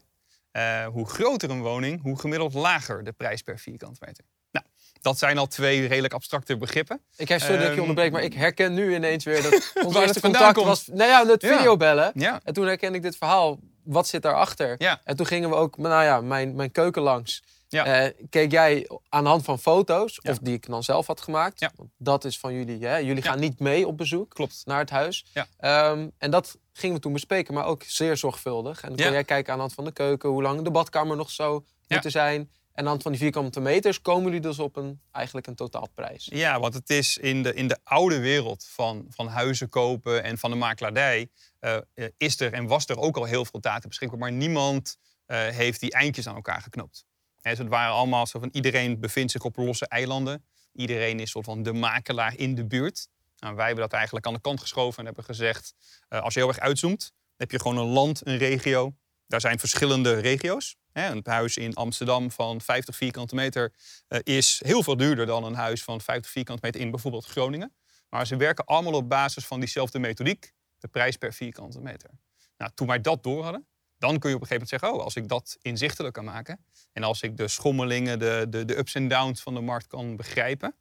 Eh, 0.52 0.86
hoe 0.86 1.08
groter 1.10 1.50
een 1.50 1.62
woning, 1.62 2.02
hoe 2.02 2.20
gemiddeld 2.20 2.54
lager 2.54 3.04
de 3.04 3.12
prijs 3.12 3.42
per 3.42 3.60
vierkante 3.60 4.00
meter. 4.06 4.24
Nou, 4.52 4.66
dat 5.02 5.18
zijn 5.18 5.38
al 5.38 5.48
twee 5.48 5.88
redelijk 5.88 6.14
abstracte 6.14 6.58
begrippen. 6.58 7.02
Ik 7.16 7.28
heb 7.28 7.40
sorry 7.40 7.56
dat 7.56 7.62
ik 7.64 7.68
je 7.68 7.72
Ehm, 7.74 7.82
onderbreek, 7.82 8.12
maar 8.12 8.24
ik 8.24 8.34
herken 8.34 8.74
nu 8.74 8.96
ineens 8.96 9.24
weer 9.26 9.42
dat 9.44 9.72
ons 9.86 9.96
eerste 9.96 10.22
contact 10.22 10.54
komt. 10.54 10.68
was. 10.68 10.88
Nou 10.88 11.10
ja, 11.10 11.26
het 11.28 11.42
Ja. 11.42 11.58
videobellen. 11.58 12.12
Ja, 12.14 12.40
En 12.44 12.54
toen 12.54 12.66
herkende 12.66 12.98
ik 12.98 13.04
dit 13.04 13.18
verhaal. 13.18 13.60
Wat 13.84 14.08
zit 14.08 14.22
daarachter? 14.22 14.76
ja, 14.78 15.02
En 15.04 15.16
toen 15.16 15.26
gingen 15.26 15.50
we 15.50 15.56
ook, 15.56 15.78
nou 15.78 16.04
ja, 16.04 16.22
mijn, 16.22 16.56
mijn 16.56 16.72
keuken 16.72 17.02
langs. 17.02 17.44
Ja. 17.70 17.86
Eh, 17.86 18.26
keek 18.30 18.52
jij 18.52 18.90
aan 19.10 19.24
de 19.24 19.30
hand 19.30 19.44
van 19.44 19.60
foto's, 19.60 20.20
Ja. 20.22 20.32
of 20.32 20.38
die 20.38 20.54
ik 20.54 20.66
dan 20.68 20.84
zelf 20.84 21.08
had 21.08 21.22
gemaakt. 21.22 21.60
Ja. 21.60 21.72
Want 21.76 21.90
Dat 21.98 22.26
is 22.26 22.40
van 22.40 22.54
jullie. 22.54 22.86
Hè? 22.86 22.98
Jullie 22.98 23.24
gaan 23.24 23.40
niet 23.40 23.60
mee 23.60 23.88
op 23.88 23.98
bezoek 23.98 24.34
klopt. 24.34 24.62
naar 24.66 24.80
het 24.80 24.90
huis. 24.90 25.26
Ehm, 25.58 26.08
en 26.18 26.32
dat 26.32 26.58
gingen 26.74 26.96
we 26.96 27.02
toen 27.02 27.14
bespreken, 27.14 27.54
maar 27.54 27.66
ook 27.66 27.84
zeer 27.84 28.18
zorgvuldig. 28.18 28.82
En 28.82 28.88
dan 28.90 28.98
kon 29.06 29.12
jij 29.14 29.24
kijken 29.24 29.50
aan 29.52 29.56
de 29.58 29.64
hand 29.64 29.74
van 29.76 29.86
de 29.86 29.92
keuken, 29.92 30.30
hoe 30.30 30.42
lang 30.42 30.62
de 30.62 30.72
badkamer 30.72 31.16
nog 31.18 31.30
zou 31.32 31.64
Ja. 31.66 31.72
moeten 31.88 32.12
zijn. 32.12 32.40
En 32.42 32.50
aan 32.74 32.84
de 32.84 32.90
hand 32.90 33.02
van 33.02 33.12
die 33.12 33.22
vierkante 33.22 33.60
meters 33.60 34.02
komen 34.02 34.24
jullie 34.26 34.40
dus 34.40 34.60
op 34.60 34.76
een, 34.76 35.02
eigenlijk 35.12 35.48
een 35.48 35.56
totaalprijs. 35.56 36.28
Ja, 36.34 36.60
want 36.60 36.74
het 36.74 36.90
is 36.90 37.18
in 37.18 37.44
de, 37.44 37.54
in 37.54 37.68
de 37.68 37.78
oude 37.84 38.20
wereld 38.20 38.66
van, 38.70 39.06
van 39.10 39.28
huizen 39.28 39.70
kopen 39.70 40.24
en 40.24 40.38
van 40.38 40.50
de 40.52 40.56
makelaardij... 40.58 41.30
eh, 41.60 41.76
eh, 41.94 42.08
is 42.18 42.40
er 42.40 42.54
en 42.54 42.68
was 42.68 42.86
er 42.86 42.98
ook 42.98 43.18
al 43.18 43.24
heel 43.24 43.46
veel 43.46 43.60
data 43.60 43.88
beschikbaar. 43.88 44.20
Maar 44.20 44.32
niemand 44.32 44.98
heeft 45.28 45.80
die 45.80 45.92
eindjes 45.92 46.28
aan 46.28 46.36
elkaar 46.36 46.62
geknopt. 46.62 47.06
Dus 47.50 47.58
het 47.58 47.68
waren 47.68 47.94
allemaal 47.94 48.28
zo 48.28 48.40
van 48.40 48.50
iedereen 48.52 49.00
bevindt 49.00 49.32
zich 49.32 49.44
op 49.44 49.56
losse 49.56 49.88
eilanden. 49.88 50.46
Iedereen 50.74 51.20
is 51.20 51.32
soort 51.32 51.46
van 51.46 51.64
de 51.64 51.74
makelaar 51.74 52.38
in 52.38 52.56
de 52.56 52.66
buurt. 52.66 53.08
Nou, 53.40 53.56
wij 53.56 53.66
hebben 53.66 53.84
dat 53.84 53.94
eigenlijk 53.94 54.26
aan 54.26 54.34
de 54.34 54.42
kant 54.42 54.60
geschoven 54.60 55.00
en 55.00 55.06
hebben 55.06 55.24
gezegd... 55.24 55.74
eh, 56.08 56.22
als 56.22 56.34
je 56.34 56.40
heel 56.40 56.50
erg 56.50 56.60
uitzoomt, 56.60 57.14
heb 57.36 57.52
je 57.52 57.60
gewoon 57.60 57.78
een 57.78 57.94
land, 57.94 58.28
een 58.28 58.38
regio. 58.38 58.96
Daar 59.28 59.42
zijn 59.42 59.60
verschillende 59.60 60.14
regio's. 60.14 60.76
Een 60.94 61.22
huis 61.24 61.58
in 61.58 61.74
Amsterdam 61.74 62.32
van 62.32 62.62
50 62.62 62.96
vierkante 62.96 63.36
meter 63.36 63.74
eh, 64.08 64.20
is 64.24 64.62
heel 64.66 64.84
veel 64.84 64.98
duurder 64.98 65.26
dan 65.26 65.44
een 65.44 65.54
huis 65.54 65.84
van 65.84 66.02
50 66.02 66.32
vierkante 66.32 66.66
meter 66.66 66.82
in 66.82 66.92
bijvoorbeeld 66.92 67.26
Groningen. 67.26 67.76
Maar 68.10 68.28
ze 68.28 68.36
werken 68.36 68.66
allemaal 68.66 68.94
op 68.94 69.10
basis 69.10 69.46
van 69.46 69.60
diezelfde 69.60 70.00
methodiek, 70.00 70.54
de 70.80 70.88
prijs 70.88 71.18
per 71.18 71.34
vierkante 71.34 71.82
meter. 71.82 72.10
Nou, 72.58 72.72
toen 72.76 72.88
wij 72.88 73.02
dat 73.02 73.24
door 73.24 73.44
hadden, 73.44 73.68
dan 73.98 74.20
kun 74.20 74.30
je 74.30 74.36
op 74.36 74.42
een 74.42 74.48
gegeven 74.48 74.68
moment 74.68 74.70
zeggen, 74.70 74.94
oh, 74.94 75.04
als 75.04 75.16
ik 75.16 75.28
dat 75.28 75.58
inzichtelijk 75.62 76.14
kan 76.14 76.26
maken 76.26 76.66
en 76.94 77.04
als 77.04 77.22
ik 77.22 77.38
de 77.38 77.48
schommelingen, 77.48 78.20
de, 78.20 78.46
de, 78.50 78.66
de 78.66 78.78
ups 78.78 78.96
en 78.96 79.08
downs 79.08 79.42
van 79.42 79.54
de 79.54 79.62
markt 79.62 79.88
kan 79.88 80.16
begrijpen, 80.16 80.76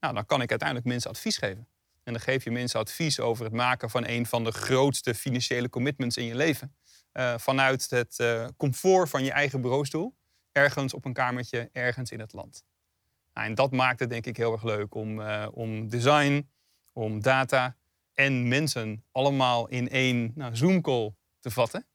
nou, 0.00 0.14
dan 0.14 0.26
kan 0.26 0.42
ik 0.42 0.50
uiteindelijk 0.50 0.88
mensen 0.88 1.10
advies 1.10 1.36
geven. 1.36 1.68
En 2.02 2.12
dan 2.12 2.22
geef 2.22 2.44
je 2.44 2.50
mensen 2.50 2.80
advies 2.80 3.20
over 3.20 3.44
het 3.44 3.54
maken 3.54 3.90
van 3.90 4.06
een 4.06 4.26
van 4.26 4.44
de 4.44 4.52
grootste 4.52 5.14
financiële 5.14 5.68
commitments 5.68 6.16
in 6.16 6.24
je 6.24 6.34
leven. 6.34 6.74
Eh, 7.12 7.34
vanuit 7.38 7.90
het 7.90 8.18
eh, 8.18 8.46
comfort 8.56 9.08
van 9.08 9.24
je 9.24 9.32
eigen 9.32 9.60
bureaustoel, 9.60 10.14
ergens 10.52 10.94
op 10.94 11.04
een 11.04 11.12
kamertje, 11.12 11.68
ergens 11.72 12.10
in 12.10 12.20
het 12.20 12.32
land. 12.32 12.64
Nou, 13.34 13.46
en 13.46 13.54
dat 13.54 13.72
maakt 13.72 14.00
het 14.00 14.10
denk 14.10 14.26
ik 14.26 14.36
heel 14.36 14.52
erg 14.52 14.62
leuk 14.62 14.94
om, 14.94 15.20
eh, 15.20 15.48
om 15.50 15.88
design, 15.88 16.50
om 16.92 17.22
data 17.22 17.76
en 18.14 18.48
mensen 18.48 19.04
allemaal 19.12 19.68
in 19.68 19.88
één 19.88 20.32
nou, 20.34 20.56
Zoom-call 20.56 21.14
te 21.40 21.50
vatten. 21.50 21.86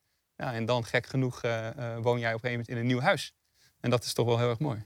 Ja, 0.42 0.54
en 0.54 0.66
dan 0.66 0.86
gek 0.86 1.06
genoeg 1.06 1.44
eh, 1.44 1.68
eh, 1.68 2.04
woon 2.04 2.20
jij 2.20 2.34
op 2.34 2.44
een 2.44 2.50
gegeven 2.50 2.50
moment 2.52 2.68
in 2.70 2.78
een 2.78 2.86
nieuw 2.86 3.00
huis. 3.00 3.34
En 3.80 3.90
dat 3.90 4.04
is 4.04 4.14
toch 4.14 4.26
wel 4.26 4.38
heel 4.38 4.50
erg 4.50 4.60
mooi. 4.60 4.86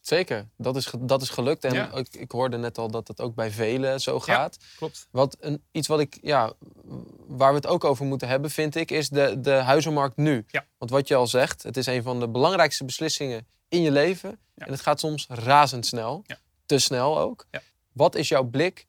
Zeker, 0.00 0.48
dat 0.56 0.76
is, 0.76 0.92
dat 1.00 1.22
is 1.22 1.28
gelukt. 1.28 1.64
En 1.64 1.74
Ja. 1.74 1.92
ik, 1.92 2.14
ik 2.14 2.30
hoorde 2.30 2.56
net 2.56 2.78
al 2.78 2.90
dat 2.90 3.08
het 3.08 3.20
ook 3.20 3.34
bij 3.34 3.50
velen 3.50 4.00
zo 4.00 4.20
gaat. 4.20 4.58
Klopt. 4.76 5.08
Wat 5.10 5.36
een, 5.40 5.62
iets 5.72 5.88
wat 5.88 6.00
ik, 6.00 6.18
ja, 6.22 6.52
waar 7.26 7.50
we 7.50 7.56
het 7.56 7.66
ook 7.66 7.84
over 7.84 8.04
moeten 8.04 8.28
hebben, 8.28 8.50
vind 8.50 8.74
ik, 8.74 8.90
is 8.90 9.08
de, 9.08 9.40
de 9.40 9.50
huizenmarkt 9.50 10.16
nu. 10.16 10.44
Ja. 10.48 10.64
Want 10.78 10.90
wat 10.90 11.08
je 11.08 11.14
al 11.14 11.26
zegt, 11.26 11.62
het 11.62 11.76
is 11.76 11.86
een 11.86 12.02
van 12.02 12.20
de 12.20 12.28
belangrijkste 12.28 12.84
beslissingen 12.84 13.46
in 13.68 13.82
je 13.82 13.90
leven. 13.90 14.38
Ja. 14.54 14.66
En 14.66 14.72
het 14.72 14.80
gaat 14.80 15.00
soms 15.00 15.26
razendsnel. 15.28 16.22
Ja. 16.26 16.38
Te 16.66 16.78
snel 16.78 17.18
ook. 17.18 17.46
Ja. 17.50 17.60
Wat 17.92 18.14
is 18.14 18.28
jouw 18.28 18.44
blik 18.44 18.86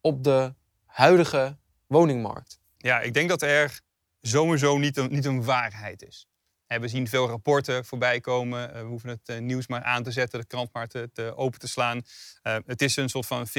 op 0.00 0.24
de 0.24 0.54
huidige 0.86 1.56
woningmarkt? 1.86 2.60
Ja, 2.76 3.00
ik 3.00 3.14
denk 3.14 3.28
dat 3.28 3.42
er 3.42 3.80
sowieso 4.20 4.78
niet 4.78 4.96
een, 4.96 5.10
niet 5.10 5.24
een 5.24 5.44
waarheid 5.44 6.02
is. 6.02 6.26
Hè, 6.66 6.80
We 6.80 6.88
zien 6.88 7.08
veel 7.08 7.26
rapporten 7.28 7.84
voorbij 7.84 8.20
komen. 8.20 8.74
Eh, 8.74 8.80
We 8.80 8.86
hoeven 8.86 9.08
het 9.08 9.28
eh, 9.28 9.38
nieuws 9.38 9.66
maar 9.66 9.82
aan 9.82 10.02
te 10.02 10.10
zetten, 10.10 10.40
de 10.40 10.46
krant 10.46 10.72
maar 10.72 10.88
te, 10.88 11.10
te 11.12 11.36
open 11.36 11.58
te 11.58 11.68
slaan. 11.68 12.02
Eh, 12.42 12.56
het 12.66 12.82
is 12.82 12.96
een 12.96 13.08
soort 13.08 13.26
van 13.26 13.46
50-50 13.48 13.50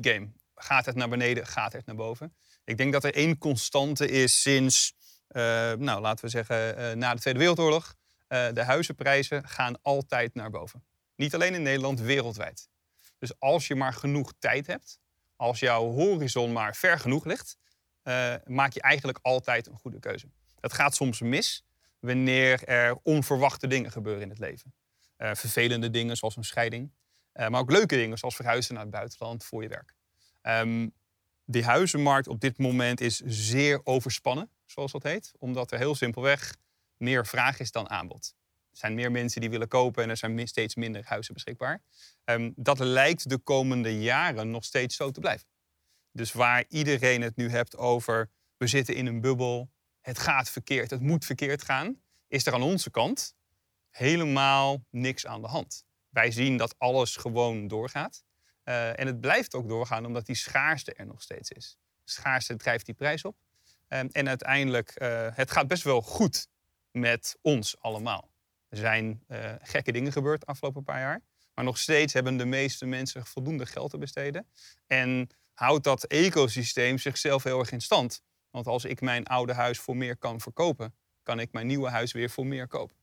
game. 0.00 0.32
Gaat 0.54 0.86
het 0.86 0.94
naar 0.94 1.08
beneden, 1.08 1.46
gaat 1.46 1.72
het 1.72 1.86
naar 1.86 1.96
boven? 1.96 2.34
Ik 2.64 2.76
denk 2.76 2.92
dat 2.92 3.04
er 3.04 3.14
één 3.14 3.38
constante 3.38 4.08
is 4.08 4.40
sinds, 4.42 4.92
eh, 5.26 5.42
nou, 5.72 6.00
laten 6.00 6.24
we 6.24 6.30
zeggen, 6.30 6.76
eh, 6.76 6.92
na 6.92 7.14
de 7.14 7.20
Tweede 7.20 7.38
Wereldoorlog. 7.38 7.94
Eh, 8.26 8.46
de 8.52 8.62
huizenprijzen 8.62 9.48
gaan 9.48 9.82
altijd 9.82 10.34
naar 10.34 10.50
boven. 10.50 10.84
Niet 11.16 11.34
alleen 11.34 11.54
in 11.54 11.62
Nederland, 11.62 12.00
wereldwijd. 12.00 12.68
Dus 13.18 13.38
als 13.38 13.66
je 13.66 13.74
maar 13.74 13.92
genoeg 13.92 14.32
tijd 14.38 14.66
hebt, 14.66 14.98
als 15.36 15.58
jouw 15.60 15.90
horizon 15.90 16.52
maar 16.52 16.76
ver 16.76 16.98
genoeg 16.98 17.24
ligt, 17.24 17.56
eh, 18.04 18.34
maak 18.44 18.72
je 18.72 18.80
eigenlijk 18.80 19.18
altijd 19.22 19.66
een 19.66 19.78
goede 19.78 20.00
keuze. 20.00 20.26
Het 20.60 20.72
gaat 20.72 20.94
soms 20.94 21.20
mis 21.20 21.64
wanneer 21.98 22.64
er 22.64 22.98
onverwachte 23.02 23.66
dingen 23.66 23.90
gebeuren 23.90 24.22
in 24.22 24.28
het 24.28 24.38
leven. 24.38 24.74
Eh, 25.16 25.34
vervelende 25.34 25.90
dingen 25.90 26.16
zoals 26.16 26.36
een 26.36 26.44
scheiding, 26.44 26.92
eh, 27.32 27.48
maar 27.48 27.60
ook 27.60 27.70
leuke 27.70 27.96
dingen 27.96 28.18
zoals 28.18 28.36
verhuizen 28.36 28.74
naar 28.74 28.82
het 28.82 28.92
buitenland 28.92 29.44
voor 29.44 29.62
je 29.62 29.68
werk. 29.68 29.94
Ehm, 30.42 30.88
de 31.44 31.64
huizenmarkt 31.64 32.28
op 32.28 32.40
dit 32.40 32.58
moment 32.58 33.00
is 33.00 33.16
zeer 33.24 33.80
overspannen, 33.84 34.50
zoals 34.64 34.92
dat 34.92 35.02
heet, 35.02 35.32
omdat 35.38 35.72
er 35.72 35.78
heel 35.78 35.94
simpelweg 35.94 36.56
meer 36.96 37.26
vraag 37.26 37.58
is 37.58 37.70
dan 37.70 37.90
aanbod. 37.90 38.34
Er 38.70 38.78
zijn 38.78 38.94
meer 38.94 39.10
mensen 39.10 39.40
die 39.40 39.50
willen 39.50 39.68
kopen 39.68 40.02
en 40.02 40.10
er 40.10 40.16
zijn 40.16 40.48
steeds 40.48 40.74
minder 40.74 41.02
huizen 41.04 41.34
beschikbaar. 41.34 41.82
Ehm, 42.24 42.50
dat 42.56 42.78
lijkt 42.78 43.28
de 43.28 43.38
komende 43.38 44.00
jaren 44.00 44.50
nog 44.50 44.64
steeds 44.64 44.96
zo 44.96 45.10
te 45.10 45.20
blijven. 45.20 45.46
Dus 46.14 46.32
waar 46.32 46.64
iedereen 46.68 47.22
het 47.22 47.36
nu 47.36 47.50
hebt 47.50 47.76
over 47.76 48.30
we 48.56 48.66
zitten 48.66 48.94
in 48.94 49.06
een 49.06 49.20
bubbel, 49.20 49.70
het 50.00 50.18
gaat 50.18 50.50
verkeerd, 50.50 50.90
het 50.90 51.00
moet 51.00 51.24
verkeerd 51.24 51.62
gaan, 51.62 52.00
is 52.28 52.46
er 52.46 52.54
aan 52.54 52.62
onze 52.62 52.90
kant 52.90 53.34
helemaal 53.90 54.84
niks 54.90 55.26
aan 55.26 55.40
de 55.40 55.48
hand. 55.48 55.84
Wij 56.08 56.30
zien 56.30 56.56
dat 56.56 56.74
alles 56.78 57.16
gewoon 57.16 57.68
doorgaat. 57.68 58.24
Eh, 58.62 58.98
en 58.98 59.06
het 59.06 59.20
blijft 59.20 59.54
ook 59.54 59.68
doorgaan 59.68 60.06
omdat 60.06 60.26
die 60.26 60.36
schaarste 60.36 60.92
er 60.92 61.06
nog 61.06 61.22
steeds 61.22 61.50
is. 61.50 61.78
Schaarste 62.04 62.56
drijft 62.56 62.86
die 62.86 62.94
prijs 62.94 63.24
op. 63.24 63.36
Ehm, 63.88 64.08
en 64.12 64.28
uiteindelijk, 64.28 64.90
eh, 64.90 65.28
het 65.32 65.50
gaat 65.50 65.68
best 65.68 65.82
wel 65.82 66.02
goed 66.02 66.48
met 66.90 67.36
ons 67.40 67.80
allemaal. 67.80 68.30
Er 68.68 68.76
zijn 68.76 69.22
eh, 69.26 69.52
gekke 69.62 69.92
dingen 69.92 70.12
gebeurd 70.12 70.40
de 70.40 70.46
afgelopen 70.46 70.84
paar 70.84 71.00
jaar. 71.00 71.22
Maar 71.54 71.64
nog 71.64 71.78
steeds 71.78 72.12
hebben 72.12 72.36
de 72.36 72.44
meeste 72.44 72.86
mensen 72.86 73.26
voldoende 73.26 73.66
geld 73.66 73.90
te 73.90 73.98
besteden. 73.98 74.48
En 74.86 75.28
houdt 75.54 75.84
dat 75.84 76.04
ecosysteem 76.04 76.98
zichzelf 76.98 77.42
heel 77.42 77.58
erg 77.58 77.72
in 77.72 77.80
stand. 77.80 78.22
Want 78.50 78.66
als 78.66 78.84
ik 78.84 79.00
mijn 79.00 79.26
oude 79.26 79.52
huis 79.52 79.78
voor 79.78 79.96
meer 79.96 80.16
kan 80.16 80.40
verkopen, 80.40 80.94
kan 81.22 81.40
ik 81.40 81.52
mijn 81.52 81.66
nieuwe 81.66 81.88
huis 81.88 82.12
weer 82.12 82.30
voor 82.30 82.46
meer 82.46 82.68
kopen. 82.68 82.96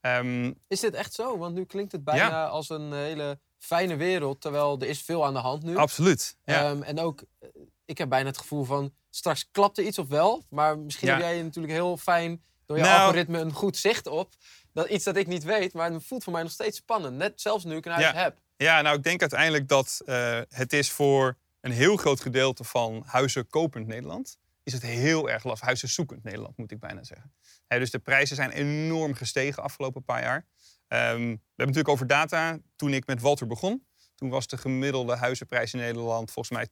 Ehm, 0.00 0.52
Is 0.68 0.80
dit 0.80 0.94
echt 0.94 1.12
zo? 1.14 1.38
Want 1.38 1.54
nu 1.54 1.64
klinkt 1.64 1.92
het 1.92 2.04
bijna 2.04 2.46
als 2.46 2.68
een 2.68 2.92
hele 2.92 3.38
fijne 3.58 3.96
wereld, 3.96 4.40
terwijl 4.40 4.78
er 4.80 4.88
is 4.88 5.02
veel 5.02 5.26
aan 5.26 5.32
de 5.34 5.38
hand 5.40 5.62
nu. 5.62 5.76
absoluut. 5.76 6.36
Ja. 6.44 6.70
Ehm, 6.70 6.82
en 6.82 6.98
ook, 7.00 7.22
eh, 7.38 7.48
ik 7.84 7.98
heb 7.98 8.08
bijna 8.08 8.26
het 8.28 8.38
gevoel 8.38 8.64
van, 8.64 8.94
straks 9.10 9.48
klapt 9.50 9.78
er 9.78 9.84
iets 9.84 9.98
of 9.98 10.08
wel. 10.08 10.44
Maar 10.50 10.78
misschien 10.78 11.08
Ja. 11.08 11.14
heb 11.14 11.22
jij 11.22 11.42
natuurlijk 11.42 11.72
heel 11.74 11.96
fijn 11.96 12.42
door 12.66 12.76
je 12.76 12.82
Nou- 12.82 13.00
algoritme 13.00 13.38
een 13.38 13.52
goed 13.52 13.76
zicht 13.76 14.06
op. 14.06 14.34
Dat 14.72 14.88
iets 14.88 15.04
dat 15.04 15.16
ik 15.16 15.26
niet 15.26 15.44
weet, 15.44 15.72
maar 15.72 15.92
het 15.92 16.04
voelt 16.06 16.24
voor 16.24 16.32
mij 16.32 16.42
nog 16.42 16.52
steeds 16.52 16.76
spannend. 16.76 17.16
Net 17.16 17.40
zelfs 17.40 17.64
nu 17.64 17.76
ik 17.76 17.86
een 17.86 17.92
huis 17.92 18.12
heb. 18.12 18.38
Ja, 18.56 18.80
nou, 18.80 18.96
ik 18.96 19.02
denk 19.02 19.20
uiteindelijk 19.20 19.68
dat 19.68 20.00
eh, 20.06 20.40
het 20.48 20.72
is 20.72 20.90
voor 20.90 21.36
een 21.60 21.72
heel 21.72 21.96
groot 21.96 22.20
gedeelte 22.20 22.64
van 22.64 23.02
huizen 23.06 23.46
kopend 23.46 23.86
Nederland... 23.86 24.38
is 24.62 24.72
het 24.72 24.82
heel 24.82 25.30
erg 25.30 25.44
lastig. 25.44 25.66
Huizen 25.66 25.88
zoekend 25.88 26.22
Nederland, 26.22 26.56
moet 26.56 26.70
ik 26.70 26.80
bijna 26.80 27.04
zeggen. 27.04 27.32
Dus 27.68 27.90
de 27.90 27.98
prijzen 27.98 28.36
zijn 28.36 28.50
enorm 28.50 29.14
gestegen 29.14 29.62
afgelopen 29.62 30.04
paar 30.04 30.22
jaar. 30.22 30.46
Ehm, 30.86 31.16
we 31.16 31.26
hebben 31.26 31.40
natuurlijk 31.56 31.88
over 31.88 32.06
data. 32.06 32.58
Toen 32.76 32.92
ik 32.92 33.06
met 33.06 33.20
Walter 33.20 33.46
begon, 33.46 33.88
Toen 34.14 34.28
was 34.28 34.46
de 34.46 34.56
gemiddelde 34.56 35.16
huizenprijs 35.16 35.72
in 35.72 35.80
Nederland 35.80 36.30
volgens 36.30 36.56
mij 36.56 36.66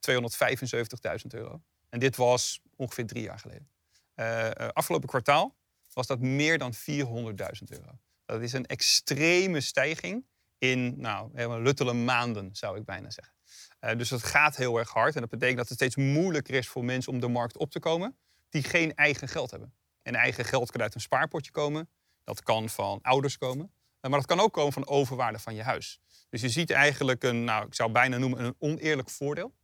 275.000 1.20 1.34
euro. 1.34 1.62
En 1.88 1.98
dit 1.98 2.16
was 2.16 2.60
ongeveer 2.76 3.06
drie 3.06 3.22
jaar 3.22 3.38
geleden. 3.38 3.68
Uh, 4.16 4.50
afgelopen 4.72 5.08
kwartaal 5.08 5.56
was 5.92 6.06
dat 6.06 6.20
meer 6.20 6.58
dan 6.58 6.74
400.000 6.74 7.68
euro. 7.68 7.98
Dat 8.24 8.40
is 8.40 8.52
een 8.52 8.66
extreme 8.66 9.60
stijging 9.60 10.26
in 10.58 11.00
nou, 11.00 11.30
helemaal 11.34 11.60
luttele 11.60 11.92
maanden, 11.92 12.48
zou 12.52 12.78
ik 12.78 12.84
bijna 12.84 13.10
zeggen. 13.10 13.34
Uh, 13.80 13.96
dus 13.96 14.10
het 14.10 14.22
gaat 14.22 14.56
heel 14.56 14.78
erg 14.78 14.90
hard. 14.90 15.14
En 15.14 15.20
dat 15.20 15.30
betekent 15.30 15.58
dat 15.58 15.68
het 15.68 15.76
steeds 15.76 15.96
moeilijker 15.96 16.54
is 16.54 16.68
voor 16.68 16.84
mensen 16.84 17.12
om 17.12 17.20
de 17.20 17.28
markt 17.28 17.56
op 17.56 17.70
te 17.70 17.80
komen 17.80 18.16
die 18.48 18.62
geen 18.62 18.94
eigen 18.94 19.28
geld 19.28 19.50
hebben. 19.50 19.74
En 20.02 20.14
eigen 20.14 20.44
geld 20.44 20.70
kan 20.70 20.82
uit 20.82 20.94
een 20.94 21.00
spaarpotje 21.00 21.50
komen. 21.50 21.88
Dat 22.24 22.42
kan 22.42 22.68
van 22.68 22.98
ouders 23.02 23.38
komen. 23.38 23.72
Maar 24.00 24.10
dat 24.10 24.26
kan 24.26 24.40
ook 24.40 24.52
komen 24.52 24.72
van 24.72 24.86
overwaarde 24.86 25.38
van 25.38 25.54
je 25.54 25.62
huis. 25.62 26.00
Dus 26.28 26.40
je 26.40 26.48
ziet 26.48 26.70
eigenlijk 26.70 27.22
een, 27.22 27.44
nou, 27.44 27.66
ik 27.66 27.74
zou 27.74 27.92
bijna 27.92 28.18
noemen, 28.18 28.44
een 28.44 28.54
oneerlijk 28.58 29.10
voordeel 29.10 29.54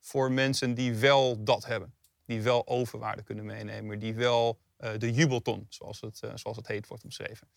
voor 0.00 0.32
mensen 0.32 0.74
die 0.74 0.94
wel 0.94 1.44
dat 1.44 1.64
hebben. 1.64 1.94
Die 2.26 2.42
wel 2.42 2.66
overwaarde 2.66 3.22
kunnen 3.22 3.44
meenemen, 3.44 3.98
die 3.98 4.14
wel 4.14 4.58
de 4.76 5.12
jubelton, 5.12 5.66
zoals 5.68 6.00
het, 6.00 6.20
uh, 6.24 6.30
zoals 6.34 6.56
het 6.56 6.66
heet, 6.66 6.86
wordt 6.86 7.04
omschreven. 7.04 7.48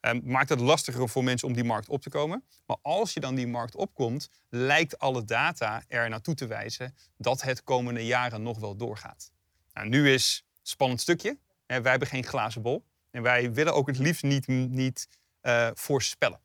Um, 0.00 0.20
maakt 0.24 0.48
het 0.48 0.60
lastiger 0.60 1.08
voor 1.08 1.24
mensen 1.24 1.48
om 1.48 1.54
die 1.54 1.64
markt 1.64 1.88
op 1.88 2.02
te 2.02 2.10
komen. 2.10 2.44
Maar 2.66 2.76
als 2.82 3.14
je 3.14 3.20
dan 3.20 3.34
die 3.34 3.46
markt 3.46 3.74
opkomt, 3.74 4.30
lijkt 4.48 4.98
alle 4.98 5.24
data 5.24 5.82
er 5.88 6.08
naartoe 6.08 6.34
te 6.34 6.46
wijzen 6.46 6.96
dat 7.16 7.42
het 7.42 7.62
komende 7.62 8.06
jaren 8.06 8.42
nog 8.42 8.58
wel 8.58 8.76
doorgaat. 8.76 9.32
Nou, 9.72 9.88
nu 9.88 10.12
is 10.12 10.44
het 10.58 10.68
spannend 10.68 11.00
stukje. 11.00 11.38
Wij 11.66 11.90
hebben 11.90 12.08
geen 12.08 12.24
glazen 12.24 12.62
bol. 12.62 12.84
En 13.10 13.22
wij 13.22 13.52
willen 13.52 13.74
ook 13.74 13.86
het 13.86 13.98
liefst 13.98 14.22
niet, 14.22 14.46
niet 14.46 15.08
uh, 15.42 15.70
voorspellen. 15.74 16.40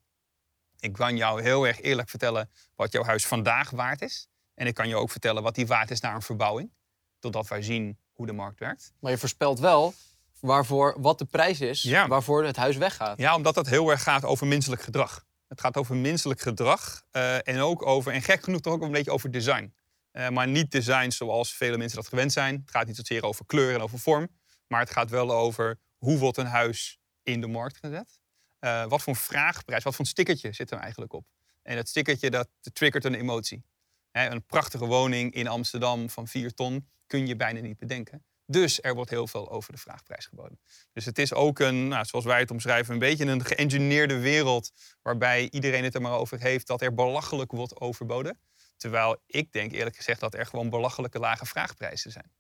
Ik 0.80 0.94
kan 0.94 1.18
jou 1.18 1.42
heel 1.42 1.68
erg 1.68 1.82
eerlijk 1.82 2.10
vertellen 2.10 2.50
wat 2.76 2.92
jouw 2.92 3.04
huis 3.04 3.26
vandaag 3.26 3.70
waard 3.70 4.02
is. 4.02 4.28
En 4.54 4.68
ik 4.68 4.74
kan 4.74 4.88
je 4.88 4.96
ook 4.96 5.12
vertellen 5.12 5.44
wat 5.44 5.56
die 5.56 5.68
waard 5.68 5.92
is 5.92 6.00
na 6.00 6.16
een 6.16 6.22
verbouwing. 6.22 6.72
Totdat 7.20 7.48
wij 7.48 7.62
zien 7.62 7.98
hoe 8.12 8.26
de 8.26 8.34
markt 8.34 8.60
werkt. 8.60 8.94
Maar 9.00 9.12
je 9.12 9.18
voorspelt 9.18 9.60
wel 9.60 9.94
waarvoor, 10.42 10.96
wat 11.00 11.18
de 11.18 11.26
prijs 11.26 11.62
is 11.62 11.84
waarvoor 12.08 12.44
het 12.44 12.56
huis 12.56 12.78
weggaat. 12.78 13.18
Ja, 13.18 13.36
omdat 13.36 13.56
dat 13.56 13.68
heel 13.68 13.90
erg 13.90 14.04
gaat 14.04 14.26
over 14.26 14.48
menselijk 14.48 14.82
gedrag. 14.82 15.26
Het 15.48 15.62
gaat 15.62 15.78
over 15.78 15.96
menselijk 15.96 16.42
gedrag 16.42 17.04
uh, 17.12 17.48
en 17.48 17.60
ook 17.60 17.86
over, 17.86 18.14
en 18.14 18.22
gek 18.22 18.44
genoeg 18.44 18.62
toch 18.62 18.74
ook 18.74 18.82
een 18.82 18.92
beetje 18.92 19.12
over 19.12 19.32
design. 19.32 19.74
Uh, 20.14 20.30
maar 20.30 20.48
niet 20.48 20.72
design 20.72 21.10
zoals 21.10 21.54
vele 21.54 21.78
mensen 21.78 21.98
dat 21.98 22.08
gewend 22.08 22.32
zijn. 22.32 22.56
Het 22.56 22.72
gaat 22.72 22.88
niet 22.88 22.96
zozeer 22.96 23.24
over 23.24 23.46
kleur 23.46 23.74
en 23.74 23.82
over 23.82 24.00
vorm. 24.00 24.30
Maar 24.68 24.80
het 24.80 24.92
gaat 24.92 25.10
wel 25.10 25.32
over 25.32 25.80
hoe 25.98 26.18
wordt 26.18 26.38
een 26.38 26.46
huis 26.46 27.00
in 27.24 27.42
de 27.42 27.48
markt 27.48 27.78
gezet. 27.78 28.20
Uh, 28.60 28.86
wat 28.86 29.02
voor 29.02 29.16
vraagprijs, 29.16 29.84
wat 29.84 29.96
voor 29.96 30.06
stickertje 30.06 30.54
zit 30.54 30.72
er 30.72 30.78
eigenlijk 30.78 31.14
op. 31.14 31.26
En 31.62 31.76
dat 31.76 31.88
stickertje 31.88 32.30
dat 32.30 32.48
triggert 32.74 33.06
een 33.06 33.16
emotie. 33.16 33.64
een 34.12 34.46
prachtige 34.46 34.86
woning 34.86 35.34
in 35.34 35.48
Amsterdam 35.48 36.10
van 36.10 36.28
4 36.28 36.54
ton 36.54 36.90
kun 37.08 37.28
je 37.28 37.36
bijna 37.36 37.60
niet 37.60 37.78
bedenken. 37.78 38.24
Dus 38.52 38.82
er 38.82 38.96
wordt 38.96 39.10
heel 39.10 39.28
veel 39.28 39.52
over 39.52 39.74
de 39.74 39.80
vraagprijs 39.80 40.26
geboden. 40.26 40.60
Dus 40.94 41.06
het 41.06 41.18
is 41.18 41.34
ook 41.34 41.60
een, 41.60 41.88
nou, 41.88 42.06
zoals 42.06 42.26
wij 42.26 42.40
het 42.40 42.52
omschrijven, 42.52 42.94
een 42.94 43.00
beetje 43.00 43.26
een 43.26 43.46
geëngineerde 43.46 44.20
wereld. 44.20 44.72
Waarbij 45.02 45.48
iedereen 45.52 45.84
het 45.84 45.96
er 45.96 46.02
maar 46.02 46.18
over 46.18 46.40
heeft 46.40 46.68
dat 46.68 46.82
er 46.82 46.94
belachelijk 46.94 47.52
wordt 47.52 47.80
overboden. 47.80 48.40
Terwijl 48.78 49.18
ik 49.26 49.52
denk 49.52 49.72
eerlijk 49.72 49.96
gezegd 49.96 50.20
dat 50.20 50.34
er 50.34 50.46
gewoon 50.46 50.70
belachelijke 50.70 51.20
lage 51.20 51.46
vraagprijzen 51.46 52.12
zijn. 52.12 52.32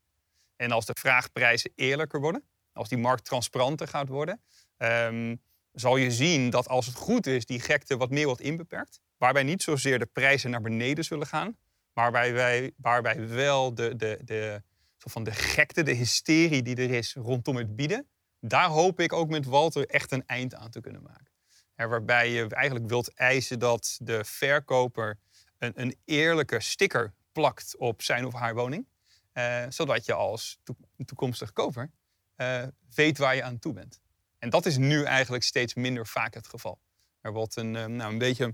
En 0.56 0.72
als 0.72 0.86
de 0.86 0.96
vraagprijzen 1.00 1.72
eerlijker 1.75 2.20
worden, 2.20 2.44
als 2.74 2.89
die 2.89 2.98
markt 2.98 3.25
transparanter 3.25 3.88
gaat 3.88 4.08
worden, 4.08 4.41
um, 4.77 5.41
zal 5.72 5.98
je 5.98 6.12
zien 6.12 6.50
dat 6.50 6.68
als 6.68 6.86
het 6.86 6.96
goed 6.96 7.27
is, 7.27 7.46
die 7.46 7.60
gekte 7.60 7.98
wat 7.98 8.10
meer 8.10 8.25
wordt 8.25 8.41
inbeperkt. 8.41 9.00
Waarbij 9.18 9.44
niet 9.44 9.63
zozeer 9.63 10.00
de 10.00 10.06
prijzen 10.06 10.51
naar 10.51 10.62
beneden 10.62 11.03
zullen 11.03 11.27
gaan, 11.27 11.58
maar 11.94 12.12
waarbij, 12.12 12.34
wij, 12.34 12.72
waarbij 12.77 13.27
wel 13.27 13.74
de, 13.74 13.96
de, 13.96 14.20
de, 14.24 14.63
van 15.10 15.24
de 15.24 15.31
gekte, 15.31 15.84
de 15.84 15.93
hysterie 15.93 16.62
die 16.62 16.75
er 16.75 16.91
is 16.91 17.13
rondom 17.13 17.55
het 17.55 17.75
bieden, 17.75 18.08
daar 18.39 18.67
hoop 18.67 19.00
ik 19.00 19.13
ook 19.13 19.29
met 19.29 19.46
Walter 19.46 19.88
echt 19.88 20.12
een 20.12 20.25
eind 20.25 20.55
aan 20.55 20.70
te 20.70 20.81
kunnen 20.81 21.01
maken. 21.01 21.29
waarbij 21.75 22.29
je 22.29 22.48
eigenlijk 22.48 22.88
wilt 22.88 23.13
eisen 23.13 23.60
dat 23.60 23.98
de 24.01 24.24
verkoper 24.24 25.20
een, 25.58 25.81
een 25.81 25.98
eerlijke 26.05 26.60
sticker 26.60 27.13
plakt 27.31 27.77
op 27.77 28.01
zijn 28.01 28.25
of 28.25 28.34
haar 28.34 28.55
woning. 28.55 28.88
Uh, 29.34 29.63
zodat 29.70 30.05
je 30.05 30.13
als 30.13 30.60
toekomstig 31.05 31.53
koper 31.53 31.91
uh, 32.38 32.63
weet 32.93 33.17
waar 33.17 33.36
je 33.36 33.43
aan 33.43 33.60
toe 33.60 33.74
bent. 33.74 34.00
En 34.39 34.50
dat 34.50 34.65
is 34.65 34.77
nu 34.77 35.03
eigenlijk 35.03 35.43
steeds 35.43 35.74
minder 35.74 36.08
vaak 36.08 36.34
het 36.34 36.48
geval. 36.48 36.79
Er 37.22 37.34
wordt 37.34 37.55
een, 37.55 37.74
uh, 37.74 37.86
nou, 37.86 38.12
een 38.12 38.17
beetje 38.17 38.53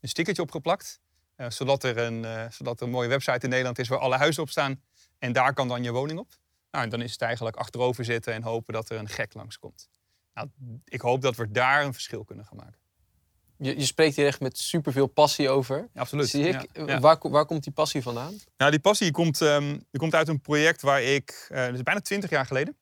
een 0.00 0.08
stickertje 0.08 0.42
opgeplakt. 0.42 1.00
zodat, 1.48 1.84
er 1.84 1.98
een, 1.98 2.52
zodat 2.52 2.80
er 2.80 2.86
een 2.86 2.92
mooie 2.92 3.08
website 3.08 3.40
in 3.44 3.48
Nederland 3.48 3.78
is 3.78 3.88
waar 3.88 3.98
alle 3.98 4.16
huizen 4.16 4.42
op 4.42 4.48
staan. 4.48 4.82
En 5.20 5.32
daar 5.32 5.54
kan 5.54 5.68
dan 5.68 5.82
je 5.82 5.92
woning 5.92 6.18
op. 6.18 6.28
Nou, 6.70 6.84
en 6.84 6.90
dan 6.90 7.02
is 7.02 7.12
het 7.12 7.22
eigenlijk 7.22 7.56
achterover 7.56 8.04
zitten 8.04 8.32
en 8.32 8.42
hopen 8.42 8.74
dat 8.74 8.90
er 8.90 8.98
een 8.98 9.08
gek 9.08 9.34
langskomt. 9.34 9.88
Nou, 10.34 10.48
ik 10.84 11.00
hoop 11.00 11.20
dat 11.20 11.36
we 11.36 11.50
daar 11.50 11.84
een 11.84 11.92
verschil 11.92 12.24
kunnen 12.24 12.44
gaan 12.44 12.56
maken. 12.56 12.78
Je, 13.56 13.78
je 13.78 13.84
spreekt 13.84 14.16
hier 14.16 14.26
echt 14.26 14.40
met 14.40 14.58
superveel 14.58 15.06
passie 15.06 15.48
over. 15.48 15.88
absoluut. 15.94 16.28
Zie 16.28 16.48
ik. 16.48 16.70
Waar, 17.00 17.18
waar 17.20 17.46
komt 17.46 17.64
die 17.64 17.72
passie 17.72 18.02
vandaan? 18.02 18.34
Nou, 18.56 18.70
die 18.70 18.80
passie 18.80 19.10
komt, 19.10 19.40
um, 19.40 19.68
die 19.90 20.00
komt 20.00 20.14
uit 20.14 20.28
een 20.28 20.40
project 20.40 20.82
waar 20.82 21.02
ik, 21.02 21.48
uh, 21.52 21.66
dus 21.66 21.82
bijna 21.82 22.00
twintig 22.00 22.30
jaar 22.30 22.46
geleden, 22.46 22.76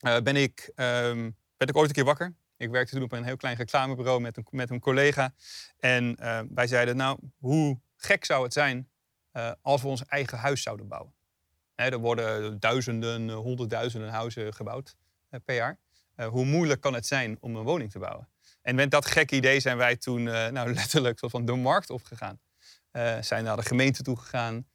uh, 0.00 0.18
ben, 0.18 0.36
ik, 0.36 0.72
um, 0.76 1.36
ben 1.56 1.68
ik 1.68 1.76
ooit 1.76 1.88
een 1.88 1.94
keer 1.94 2.04
wakker. 2.04 2.34
Ik 2.56 2.70
werkte 2.70 2.94
toen 2.94 3.04
op 3.04 3.12
een 3.12 3.24
heel 3.24 3.36
klein 3.36 3.56
reclamebureau 3.56 4.20
met 4.20 4.36
een, 4.36 4.46
met 4.50 4.70
een 4.70 4.80
collega. 4.80 5.34
En 5.78 6.16
uh, 6.20 6.40
wij 6.54 6.66
zeiden, 6.66 6.96
nou, 6.96 7.18
hoe 7.38 7.80
gek 7.96 8.24
zou 8.24 8.42
het 8.42 8.52
zijn 8.52 8.90
als 9.62 9.82
we 9.82 9.88
ons 9.88 10.04
eigen 10.04 10.38
huis 10.38 10.62
zouden 10.62 10.88
bouwen? 10.88 11.12
Er 11.90 11.98
worden 11.98 12.60
duizenden, 12.60 13.30
honderdduizenden 13.30 14.10
huizen 14.10 14.54
gebouwd 14.54 14.96
per 15.44 15.54
jaar. 15.54 15.78
hoe 16.30 16.44
moeilijk 16.44 16.80
kan 16.80 16.94
het 16.94 17.06
zijn 17.06 17.36
om 17.40 17.56
een 17.56 17.64
woning 17.64 17.90
te 17.90 17.98
bouwen? 17.98 18.28
En 18.62 18.74
met 18.74 18.90
dat 18.90 19.06
gekke 19.06 19.34
idee 19.34 19.60
zijn 19.60 19.76
wij 19.76 19.96
toen 19.96 20.22
nou, 20.22 20.74
letterlijk 20.74 21.18
van 21.18 21.44
de 21.44 21.54
markt 21.54 21.90
opgegaan. 21.90 22.40
Zijn 23.20 23.44
naar 23.44 23.56
de 23.56 23.62
gemeente 23.62 24.02
toe 24.02 24.16
gegaan 24.16 24.66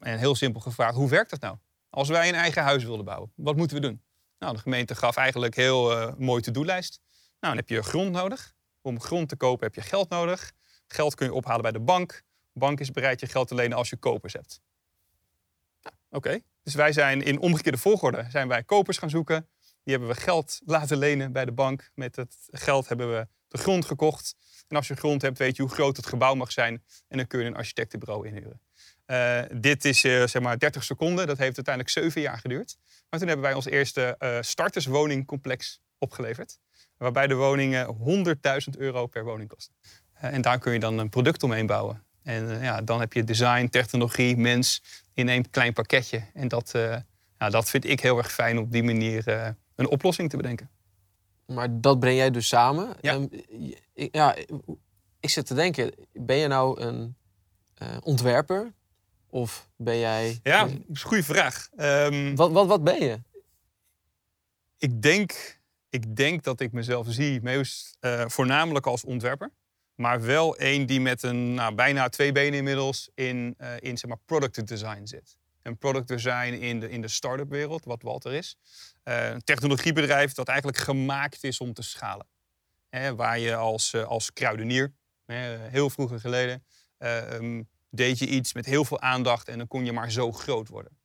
en 0.00 0.18
heel 0.18 0.34
simpel 0.34 0.60
gevraagd: 0.60 0.94
hoe 0.94 1.08
werkt 1.08 1.30
dat 1.30 1.40
nou? 1.40 1.56
Als 1.90 2.08
wij 2.08 2.28
een 2.28 2.34
eigen 2.34 2.62
huis 2.62 2.84
wilden 2.84 3.04
bouwen, 3.04 3.32
wat 3.34 3.56
moeten 3.56 3.76
we 3.76 3.82
doen? 3.82 4.02
Nou, 4.42 4.54
de 4.54 4.60
gemeente 4.60 4.94
gaf 4.94 5.16
eigenlijk 5.16 5.54
heel 5.54 5.92
uh, 5.92 6.14
mooi 6.18 6.42
to-do-lijst. 6.42 7.00
Nou, 7.40 7.54
dan 7.54 7.56
heb 7.56 7.68
je 7.68 7.82
grond 7.82 8.12
nodig. 8.12 8.52
Om 8.80 9.00
grond 9.00 9.28
te 9.28 9.36
kopen 9.36 9.66
heb 9.66 9.74
je 9.74 9.80
geld 9.80 10.08
nodig. 10.08 10.52
Geld 10.86 11.14
kun 11.14 11.26
je 11.26 11.32
ophalen 11.32 11.62
bij 11.62 11.72
de 11.72 11.80
bank. 11.80 12.22
De 12.52 12.58
bank 12.58 12.80
is 12.80 12.90
bereid 12.90 13.20
je 13.20 13.26
geld 13.26 13.48
te 13.48 13.54
lenen 13.54 13.76
als 13.76 13.90
je 13.90 13.96
kopers 13.96 14.32
hebt. 14.32 14.60
Oké, 16.10 16.40
dus 16.62 16.74
wij 16.74 16.92
zijn 16.92 17.22
in 17.22 17.38
omgekeerde 17.38 17.78
volgorde 17.78 18.26
zijn 18.30 18.48
wij 18.48 18.62
kopers 18.62 18.98
gaan 18.98 19.10
zoeken. 19.10 19.48
Die 19.84 19.94
hebben 19.96 20.14
we 20.14 20.20
geld 20.20 20.60
laten 20.64 20.96
lenen 20.96 21.32
bij 21.32 21.44
de 21.44 21.52
bank. 21.52 21.90
Met 21.94 22.16
het 22.16 22.36
geld 22.50 22.88
hebben 22.88 23.12
we 23.12 23.28
de 23.48 23.58
grond 23.58 23.84
gekocht. 23.84 24.34
En 24.68 24.76
als 24.76 24.88
je 24.88 24.94
grond 24.94 25.22
hebt, 25.22 25.38
weet 25.38 25.56
je 25.56 25.62
hoe 25.62 25.70
groot 25.70 25.96
het 25.96 26.06
gebouw 26.06 26.34
mag 26.34 26.52
zijn. 26.52 26.84
En 27.08 27.16
dan 27.16 27.26
kun 27.26 27.40
je 27.40 27.46
een 27.46 27.56
architectenbureau 27.56 28.26
inhuren. 28.26 28.60
Uh, 29.06 29.42
dit 29.60 29.84
is 29.84 30.04
uh, 30.04 30.26
zeg 30.26 30.42
maar 30.42 30.58
30 30.58 30.84
seconden. 30.84 31.26
Dat 31.26 31.38
heeft 31.38 31.56
uiteindelijk 31.56 31.94
7 31.94 32.20
jaar 32.20 32.38
geduurd. 32.38 32.76
Maar 33.08 33.18
toen 33.20 33.28
hebben 33.28 33.46
wij 33.46 33.54
ons 33.54 33.66
eerste 33.66 34.16
uh, 34.18 34.38
starterswoningcomplex 34.40 35.80
opgeleverd. 35.98 36.58
Waarbij 36.96 37.26
de 37.26 37.34
woningen 37.34 37.96
100.000 38.72 38.78
euro 38.78 39.06
per 39.06 39.24
woning 39.24 39.48
kosten. 39.48 39.74
en 40.12 40.42
daar 40.42 40.58
kun 40.58 40.72
je 40.72 40.78
dan 40.78 40.98
een 40.98 41.08
product 41.08 41.42
omheen 41.42 41.66
bouwen. 41.66 42.04
En 42.22 42.62
ja, 42.62 42.82
dan 42.82 43.00
heb 43.00 43.12
je 43.12 43.24
design, 43.24 43.66
technologie, 43.66 44.36
mens 44.36 44.82
in 45.14 45.28
één 45.28 45.50
klein 45.50 45.72
pakketje. 45.72 46.24
En 46.34 46.48
dat, 46.48 46.72
nou, 47.38 47.50
dat 47.50 47.70
vind 47.70 47.84
ik 47.84 48.00
heel 48.00 48.18
erg 48.18 48.32
fijn 48.32 48.58
op 48.58 48.72
die 48.72 48.82
manier 48.82 49.54
een 49.74 49.88
oplossing 49.88 50.30
te 50.30 50.36
bedenken. 50.36 50.70
Maar 51.46 51.80
dat 51.80 52.00
breng 52.00 52.16
jij 52.16 52.30
dus 52.30 52.48
samen. 52.48 52.96
Ja. 53.00 53.14
Um, 53.14 53.28
ik, 53.92 54.14
ja, 54.14 54.36
ik 55.20 55.30
zit 55.30 55.46
te 55.46 55.54
denken, 55.54 55.94
ben 56.12 56.36
je 56.36 56.46
nou 56.46 56.80
een 56.80 57.16
ontwerper? 58.02 58.72
Of 59.26 59.68
ben 59.76 59.98
jij... 59.98 60.40
Ja, 60.42 60.64
dat 60.64 60.70
is 60.72 60.78
een 60.88 61.08
goede 61.08 61.22
vraag. 61.22 61.68
Um, 61.76 62.36
wat, 62.36 62.52
wat, 62.52 62.66
wat 62.66 62.84
ben 62.84 63.04
je? 63.04 63.20
Ik 64.78 65.02
denk, 65.02 65.60
ik 65.88 66.16
denk 66.16 66.42
dat 66.42 66.60
ik 66.60 66.72
mezelf 66.72 67.06
zie 67.10 67.42
meest 67.42 67.96
voornamelijk 68.26 68.86
als 68.86 69.04
ontwerper. 69.04 69.50
Maar 70.02 70.22
wel 70.22 70.56
één 70.56 70.86
die 70.86 71.00
met 71.00 71.22
een 71.22 71.54
nou, 71.54 71.74
bijna 71.74 72.08
twee 72.08 72.32
benen 72.32 72.58
inmiddels 72.58 73.10
in, 73.14 73.54
uh, 73.58 73.68
in 73.78 73.98
zeg 73.98 74.10
maar, 74.10 74.18
product 74.24 74.68
design 74.68 75.04
zit 75.04 75.36
een 75.62 75.78
product 75.78 76.08
design 76.08 76.52
in 76.52 76.80
de, 76.80 76.90
in 76.90 77.00
de 77.00 77.08
start-up 77.08 77.50
wereld, 77.50 77.84
wat 77.84 78.02
Walter 78.02 78.32
is. 78.32 78.56
Uh, 79.04 79.28
een 79.28 79.44
technologiebedrijf 79.44 80.32
dat 80.32 80.48
eigenlijk 80.48 80.78
gemaakt 80.78 81.44
is 81.44 81.60
om 81.60 81.72
te 81.72 81.82
schalen. 81.82 82.26
Waar 83.16 83.38
je 83.38 83.54
als, 83.54 83.92
uh, 83.92 84.04
als 84.04 84.32
kruidenier, 84.32 84.92
heel 85.70 85.90
vroeger 85.90 86.20
geleden, 86.20 86.64
um, 86.98 87.68
deed 87.90 88.18
je 88.18 88.26
iets 88.26 88.52
met 88.52 88.66
heel 88.66 88.84
veel 88.84 89.00
aandacht 89.00 89.48
en 89.48 89.58
dan 89.58 89.68
kon 89.68 89.84
je 89.84 89.92
maar 89.92 90.10
zo 90.10 90.32
groot 90.32 90.68
worden. 90.68 90.98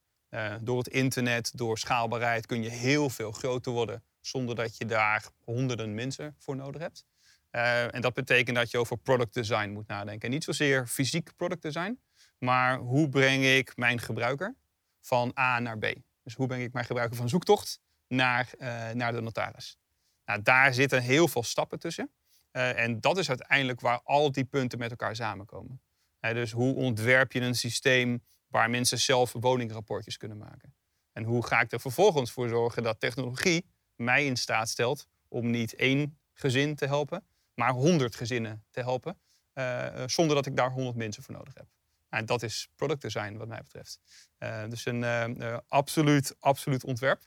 door 0.61 0.77
het 0.77 0.87
internet, 0.87 1.51
door 1.55 1.77
schaalbaarheid 1.77 2.45
kun 2.45 2.63
je 2.63 2.69
heel 2.69 3.09
veel 3.09 3.31
groter 3.31 3.71
worden 3.71 4.03
zonder 4.21 4.55
dat 4.55 4.77
je 4.77 4.85
daar 4.85 5.25
honderden 5.43 5.93
mensen 5.93 6.35
voor 6.37 6.55
nodig 6.55 6.81
hebt. 6.81 7.05
Eh, 7.49 7.95
en 7.95 8.01
dat 8.01 8.13
betekent 8.13 8.55
dat 8.55 8.71
je 8.71 8.77
over 8.77 8.97
product 8.97 9.33
design 9.33 9.69
moet 9.69 9.87
nadenken. 9.87 10.27
En 10.27 10.33
niet 10.33 10.43
zozeer 10.43 10.87
fysiek 10.87 11.35
product 11.35 11.61
design, 11.61 11.99
maar 12.37 12.77
hoe 12.77 13.09
breng 13.09 13.43
ik 13.43 13.75
mijn 13.75 13.99
gebruiker 13.99 14.55
van 15.01 15.31
A 15.39 15.59
naar 15.59 15.77
B? 15.77 15.93
Dus 16.23 16.35
hoe 16.35 16.47
breng 16.47 16.63
ik 16.63 16.73
mijn 16.73 16.85
gebruiker 16.85 17.17
van 17.17 17.29
zoektocht 17.29 17.79
naar, 18.07 18.49
uh, 18.59 18.89
naar 18.89 19.11
de 19.11 19.21
notaris? 19.21 19.77
Nou, 20.25 20.41
daar 20.41 20.73
zitten 20.73 21.01
heel 21.01 21.27
veel 21.27 21.43
stappen 21.43 21.79
tussen. 21.79 22.11
Uh, 22.51 22.79
en 22.79 23.01
dat 23.01 23.17
is 23.17 23.29
uiteindelijk 23.29 23.81
waar 23.81 24.01
al 24.03 24.31
die 24.31 24.45
punten 24.45 24.79
met 24.79 24.89
elkaar 24.89 25.15
samenkomen. 25.15 25.81
dus 26.19 26.51
hoe 26.51 26.75
ontwerp 26.75 27.31
je 27.31 27.41
een 27.41 27.55
systeem 27.55 28.23
waar 28.47 28.69
mensen 28.69 28.99
zelf 28.99 29.33
woningrapportjes 29.39 30.17
kunnen 30.17 30.37
maken? 30.37 30.75
En 31.11 31.23
hoe 31.23 31.45
ga 31.45 31.61
ik 31.61 31.71
er 31.71 31.79
vervolgens 31.79 32.31
voor 32.31 32.49
zorgen 32.49 32.83
dat 32.83 32.99
technologie 32.99 33.65
mij 33.95 34.25
in 34.25 34.35
staat 34.35 34.69
stelt 34.69 35.07
om 35.27 35.49
niet 35.49 35.75
één 35.75 36.19
gezin 36.33 36.75
te 36.75 36.85
helpen, 36.85 37.27
maar 37.57 37.71
honderd 37.71 38.15
gezinnen 38.15 38.65
te 38.71 38.79
helpen, 38.79 39.19
uh, 39.53 40.03
zonder 40.05 40.35
dat 40.35 40.45
ik 40.45 40.55
daar 40.55 40.71
honderd 40.71 40.95
mensen 40.95 41.23
voor 41.23 41.33
nodig 41.33 41.53
heb. 41.53 41.67
En 42.09 42.25
dat 42.25 42.43
is 42.43 42.69
product 42.75 43.01
design 43.01 43.37
wat 43.37 43.47
mij 43.47 43.61
betreft. 43.61 43.99
Uh, 44.39 44.63
dus 44.69 44.85
een 44.85 45.63
absoluut, 45.67 46.35
absoluut 46.39 46.83
ontwerp. 46.83 47.21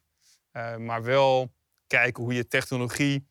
maar 0.78 1.02
wel 1.02 1.52
kijken 1.86 2.22
hoe 2.22 2.34
je 2.34 2.46
technologie 2.46 3.28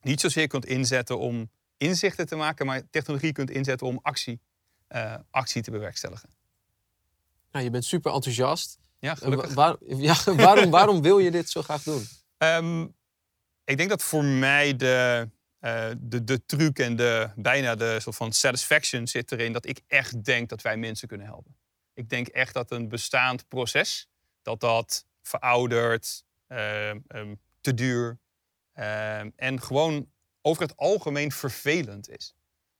niet 0.00 0.20
zozeer 0.20 0.46
kunt 0.46 0.66
inzetten 0.66 1.18
om 1.18 1.50
inzichten 1.76 2.26
te 2.26 2.36
maken, 2.36 2.66
maar 2.66 2.90
technologie 2.90 3.32
kunt 3.32 3.50
inzetten 3.50 3.86
om 3.86 3.98
actie, 4.02 4.40
actie 5.30 5.62
te 5.62 5.70
bewerkstelligen. 5.70 6.28
Nou, 7.52 7.64
je 7.64 7.70
bent 7.70 7.84
super 7.84 8.12
enthousiast. 8.12 8.78
Ja, 8.98 9.14
gelukkig. 9.14 9.54
Waar, 9.54 9.76
ja, 9.80 10.16
waarom, 10.34 10.70
waarom 10.70 11.02
wil 11.02 11.18
je 11.18 11.30
dit 11.30 11.50
zo 11.50 11.62
graag 11.62 11.82
doen? 11.82 12.06
Um, 12.38 12.96
ik 13.64 13.76
denk 13.76 13.88
dat 13.88 14.02
voor 14.02 14.24
mij 14.24 14.76
de, 14.76 15.28
uh, 15.60 15.90
de, 15.98 16.24
de 16.24 16.46
truc 16.46 16.78
en 16.78 16.96
de, 16.96 17.30
bijna 17.36 17.74
de 17.74 18.00
soort 18.00 18.16
van 18.16 18.32
satisfaction 18.32 19.06
zit 19.06 19.32
erin 19.32 19.52
dat 19.52 19.66
ik 19.66 19.80
echt 19.86 20.24
denk 20.24 20.48
dat 20.48 20.62
wij 20.62 20.76
mensen 20.76 21.08
kunnen 21.08 21.26
helpen. 21.26 21.56
Ik 21.94 22.08
denk 22.08 22.28
echt 22.28 22.54
dat 22.54 22.70
een 22.70 22.88
bestaand 22.88 23.48
proces, 23.48 24.08
dat 24.42 24.60
dat 24.60 25.06
verouderd, 25.22 26.24
uh, 26.48 26.88
um, 26.88 27.40
te 27.60 27.74
duur 27.74 28.18
uh, 28.74 29.40
en 29.40 29.62
gewoon 29.62 30.10
over 30.42 30.62
het 30.62 30.76
algemeen 30.76 31.32
vervelend 31.32 32.08
is. 32.08 32.34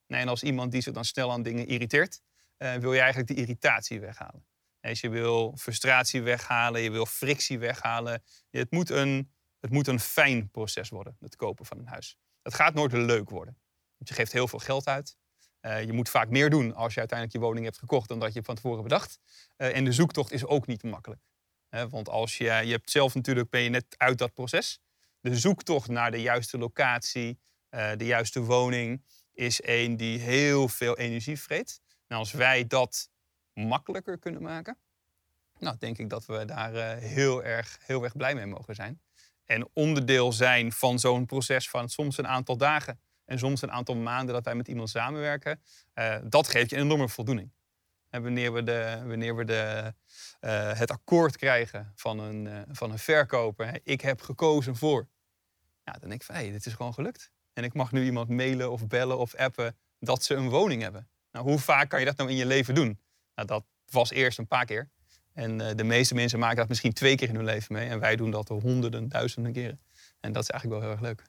Nee, 0.06 0.20
en 0.20 0.28
als 0.28 0.42
iemand 0.42 0.72
die 0.72 0.80
zich 0.80 0.92
dan 0.92 1.04
snel 1.04 1.32
aan 1.32 1.42
dingen 1.42 1.66
irriteert, 1.66 2.20
uh, 2.58 2.74
wil 2.74 2.92
je 2.92 3.00
eigenlijk 3.00 3.28
de 3.28 3.36
irritatie 3.36 4.00
weghalen. 4.00 4.46
Dus 4.80 5.00
je 5.00 5.08
wil 5.08 5.56
frustratie 5.56 6.22
weghalen, 6.22 6.80
je 6.80 6.90
wil 6.90 7.06
frictie 7.06 7.58
weghalen. 7.58 8.22
Het 8.50 8.70
moet 8.70 8.90
een, 8.90 9.32
het 9.60 9.70
moet 9.70 9.86
een 9.86 10.00
fijn 10.00 10.50
proces 10.50 10.88
worden, 10.88 11.16
het 11.20 11.36
kopen 11.36 11.66
van 11.66 11.78
een 11.78 11.86
huis. 11.86 12.18
Het 12.48 12.56
gaat 12.56 12.74
nooit 12.74 12.92
leuk 12.92 13.30
worden. 13.30 13.58
Want 13.96 14.08
je 14.08 14.14
geeft 14.14 14.32
heel 14.32 14.48
veel 14.48 14.58
geld 14.58 14.86
uit. 14.86 15.16
Uh, 15.60 15.84
je 15.84 15.92
moet 15.92 16.08
vaak 16.08 16.28
meer 16.28 16.50
doen 16.50 16.74
als 16.74 16.94
je 16.94 16.98
uiteindelijk 16.98 17.38
je 17.38 17.44
woning 17.44 17.64
hebt 17.64 17.78
gekocht 17.78 18.08
dan 18.08 18.18
dat 18.18 18.32
je 18.32 18.42
van 18.42 18.54
tevoren 18.54 18.82
bedacht. 18.82 19.18
Uh, 19.56 19.76
en 19.76 19.84
de 19.84 19.92
zoektocht 19.92 20.32
is 20.32 20.44
ook 20.44 20.66
niet 20.66 20.82
makkelijk. 20.82 21.20
Want 21.90 22.08
als 22.08 22.38
je, 22.38 22.44
je 22.44 22.72
hebt 22.72 22.90
zelf 22.90 23.14
natuurlijk 23.14 23.50
ben 23.50 23.60
je 23.60 23.68
net 23.68 23.84
uit 23.96 24.18
dat 24.18 24.34
proces. 24.34 24.80
De 25.20 25.36
zoektocht 25.36 25.88
naar 25.88 26.10
de 26.10 26.20
juiste 26.20 26.58
locatie, 26.58 27.38
de 27.70 28.04
juiste 28.04 28.40
woning, 28.40 29.04
is 29.32 29.60
een 29.62 29.96
die 29.96 30.18
heel 30.18 30.68
veel 30.68 30.96
energie 30.96 31.40
vreet. 31.40 31.80
Nou, 32.06 32.20
als 32.20 32.32
wij 32.32 32.66
dat 32.66 33.10
makkelijker 33.52 34.18
kunnen 34.18 34.42
maken, 34.42 34.78
nou, 35.58 35.76
denk 35.78 35.98
ik 35.98 36.10
dat 36.10 36.26
we 36.26 36.44
daar 36.44 36.96
heel, 36.96 37.44
erg, 37.44 37.78
heel 37.86 38.04
erg 38.04 38.16
blij 38.16 38.34
mee 38.34 38.46
mogen 38.46 38.74
zijn 38.74 39.00
en 39.48 39.68
onderdeel 39.72 40.32
zijn 40.32 40.72
van 40.72 40.98
zo'n 40.98 41.26
proces 41.26 41.70
van 41.70 41.88
soms 41.88 42.18
een 42.18 42.28
aantal 42.28 42.56
dagen 42.56 43.00
en 43.24 43.38
soms 43.38 43.62
een 43.62 43.70
aantal 43.70 43.96
maanden 43.96 44.34
dat 44.34 44.44
wij 44.44 44.54
met 44.54 44.68
iemand 44.68 44.90
samenwerken, 44.90 45.62
uh, 45.94 46.16
dat 46.24 46.48
geeft 46.48 46.70
je 46.70 46.76
een 46.76 46.82
enorme 46.82 47.08
voldoening. 47.08 47.52
En 48.10 48.22
wanneer 48.22 48.52
we, 48.52 48.62
de, 48.62 49.02
wanneer 49.06 49.36
we 49.36 49.44
de, 49.44 49.94
uh, 50.40 50.78
het 50.78 50.90
akkoord 50.90 51.36
krijgen 51.36 51.92
van 51.94 52.18
een, 52.18 52.44
uh, 52.44 52.60
van 52.68 52.90
een 52.90 52.98
verkoper, 52.98 53.80
ik 53.82 54.00
heb 54.00 54.20
gekozen 54.20 54.76
voor, 54.76 55.08
dan 55.84 56.08
denk 56.08 56.20
ik 56.20 56.22
van 56.22 56.34
hé, 56.34 56.40
hey, 56.40 56.50
dit 56.50 56.66
is 56.66 56.74
gewoon 56.74 56.94
gelukt. 56.94 57.30
En 57.52 57.64
ik 57.64 57.74
mag 57.74 57.92
nu 57.92 58.04
iemand 58.04 58.28
mailen 58.28 58.70
of 58.70 58.86
bellen 58.86 59.18
of 59.18 59.34
appen 59.34 59.76
dat 59.98 60.24
ze 60.24 60.34
een 60.34 60.48
woning 60.48 60.82
hebben. 60.82 61.08
Nou, 61.30 61.44
hoe 61.44 61.58
vaak 61.58 61.88
kan 61.88 61.98
je 61.98 62.04
dat 62.04 62.16
nou 62.16 62.30
in 62.30 62.36
je 62.36 62.46
leven 62.46 62.74
doen? 62.74 63.00
Nou, 63.34 63.48
dat 63.48 63.64
was 63.90 64.10
eerst 64.10 64.38
een 64.38 64.46
paar 64.46 64.64
keer. 64.64 64.90
En 65.38 65.60
uh, 65.60 65.66
de 65.74 65.84
meeste 65.84 66.14
mensen 66.14 66.38
maken 66.38 66.56
dat 66.56 66.68
misschien 66.68 66.92
twee 66.92 67.16
keer 67.16 67.28
in 67.28 67.34
hun 67.34 67.44
leven 67.44 67.72
mee. 67.74 67.88
En 67.88 68.00
wij 68.00 68.16
doen 68.16 68.30
dat 68.30 68.48
honderden, 68.48 69.08
duizenden 69.08 69.52
keren. 69.52 69.80
En 70.20 70.32
dat 70.32 70.42
is 70.42 70.50
eigenlijk 70.50 70.80
wel 70.80 70.90
heel 70.90 70.98
erg 70.98 71.08
leuk. 71.08 71.22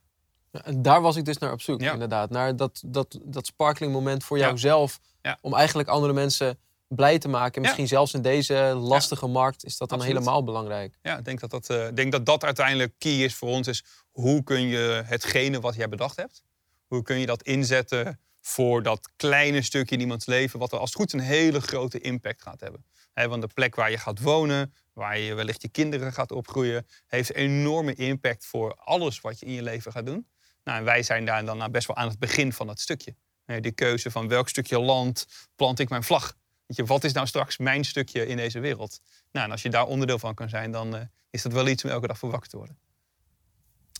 En 0.63 0.81
daar 0.81 1.01
was 1.01 1.15
ik 1.15 1.25
dus 1.25 1.37
naar 1.37 1.51
op 1.51 1.61
zoek, 1.61 1.81
ja. 1.81 1.93
inderdaad. 1.93 2.29
Naar 2.29 2.55
dat, 2.55 2.81
dat, 2.85 3.19
dat 3.23 3.45
sparkling 3.45 3.91
moment 3.91 4.23
voor 4.23 4.37
jouzelf. 4.37 4.99
Ja. 5.21 5.37
Om 5.41 5.53
eigenlijk 5.53 5.89
andere 5.89 6.13
mensen 6.13 6.59
blij 6.87 7.19
te 7.19 7.27
maken. 7.27 7.61
Misschien 7.61 7.87
zelfs 7.87 8.13
in 8.13 8.21
deze 8.21 8.53
lastige 8.77 9.27
markt 9.27 9.65
is 9.65 9.77
dat 9.77 9.89
dan 9.89 9.97
Absoluut. 9.97 10.19
helemaal 10.19 10.43
belangrijk. 10.43 10.97
Ja, 11.01 11.17
ik 11.17 11.25
denk 11.25 11.39
dat 11.39 11.49
dat, 11.49 11.69
uh, 11.69 11.87
denk 11.93 12.11
dat 12.11 12.25
dat 12.25 12.43
uiteindelijk 12.43 12.93
key 12.97 13.23
is 13.23 13.35
voor 13.35 13.49
ons. 13.49 13.67
Is 13.67 13.83
hoe 14.11 14.43
kun 14.43 14.61
je 14.61 15.03
hetgene 15.05 15.59
wat 15.59 15.75
jij 15.75 15.89
bedacht 15.89 16.15
hebt, 16.15 16.43
hoe 16.87 17.01
kun 17.01 17.19
je 17.19 17.25
dat 17.25 17.43
inzetten 17.43 18.19
voor 18.41 18.83
dat 18.83 19.09
kleine 19.15 19.61
stukje 19.61 19.95
in 19.95 20.01
iemands 20.01 20.25
leven, 20.25 20.59
wat 20.59 20.71
er 20.71 20.79
als 20.79 20.89
het 20.89 20.99
goed 20.99 21.13
is 21.13 21.19
een 21.19 21.25
hele 21.25 21.61
grote 21.61 21.99
impact 21.99 22.41
gaat 22.41 22.59
hebben 22.59 22.83
want 23.27 23.41
de 23.41 23.47
plek 23.53 23.75
waar 23.75 23.91
je 23.91 23.97
gaat 23.97 24.19
wonen, 24.21 24.73
waar 24.93 25.19
je 25.19 25.33
wellicht 25.33 25.61
je 25.61 25.69
kinderen 25.69 26.13
gaat 26.13 26.31
opgroeien, 26.31 26.87
heeft 27.07 27.33
enorme 27.33 27.93
impact 27.93 28.45
voor 28.45 28.75
alles 28.75 29.21
wat 29.21 29.39
je 29.39 29.45
in 29.45 29.53
je 29.53 29.63
leven 29.63 29.91
gaat 29.91 30.05
doen. 30.05 30.27
Nou, 30.63 30.77
en 30.77 30.83
wij 30.83 31.03
zijn 31.03 31.25
daar 31.25 31.45
dan 31.45 31.57
nou 31.57 31.71
best 31.71 31.87
wel 31.87 31.95
aan 31.95 32.09
het 32.09 32.19
begin 32.19 32.53
van 32.53 32.67
dat 32.67 32.79
stukje. 32.79 33.15
Die 33.59 33.71
keuze 33.71 34.11
van 34.11 34.27
welk 34.27 34.49
stukje 34.49 34.79
land 34.79 35.25
plant 35.55 35.79
ik 35.79 35.89
mijn 35.89 36.03
vlag. 36.03 36.35
Weet 36.65 36.77
je, 36.77 36.85
wat 36.85 37.03
is 37.03 37.13
nou 37.13 37.27
straks 37.27 37.57
mijn 37.57 37.83
stukje 37.83 38.27
in 38.27 38.37
deze 38.37 38.59
wereld? 38.59 38.99
Nou, 39.31 39.45
en 39.45 39.51
als 39.51 39.61
je 39.61 39.69
daar 39.69 39.85
onderdeel 39.85 40.19
van 40.19 40.33
kan 40.33 40.49
zijn, 40.49 40.71
dan 40.71 40.95
uh, 40.95 41.01
is 41.29 41.41
dat 41.41 41.51
wel 41.51 41.67
iets 41.67 41.83
om 41.83 41.89
elke 41.89 42.07
dag 42.07 42.17
voor 42.17 42.31
wakker 42.31 42.49
te 42.49 42.57
worden. 42.57 42.79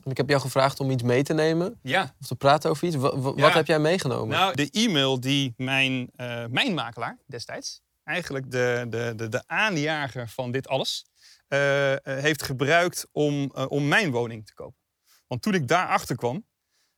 En 0.04 0.12
ik 0.12 0.18
heb 0.18 0.30
jou 0.30 0.42
gevraagd 0.42 0.80
om 0.80 0.92
iets 0.92 1.04
mee 1.04 1.24
te 1.24 1.34
nemen. 1.34 1.80
Ja. 1.82 2.16
Of 2.22 2.28
te 2.28 2.36
praten 2.36 2.70
over 2.70 2.88
iets. 2.88 2.96
W 2.96 3.40
wat 3.40 3.54
heb 3.54 3.68
jij 3.68 3.80
meegenomen? 3.80 4.38
Nou, 4.38 4.56
de 4.56 4.70
e-mail 4.72 5.20
die 5.20 5.54
mijn, 5.58 6.10
uh, 6.18 6.46
mijn 6.46 6.74
makelaar 6.74 7.18
destijds 7.26 7.82
eigenlijk 8.10 8.52
de, 8.52 8.86
de, 8.90 9.14
de, 9.16 9.30
de 9.30 9.48
aanjager 9.48 10.28
van 10.30 10.52
dit 10.52 10.68
alles, 10.68 11.06
uh, 11.48 11.96
heeft 12.04 12.44
gebruikt 12.44 13.08
om, 13.12 13.52
uh, 13.56 13.66
om 13.68 13.88
mijn 13.88 14.12
woning 14.12 14.46
te 14.46 14.54
kopen. 14.54 14.80
Want 15.28 15.42
toen 15.42 15.54
ik 15.54 15.68
daarachter 15.68 16.16
kwam, 16.16 16.48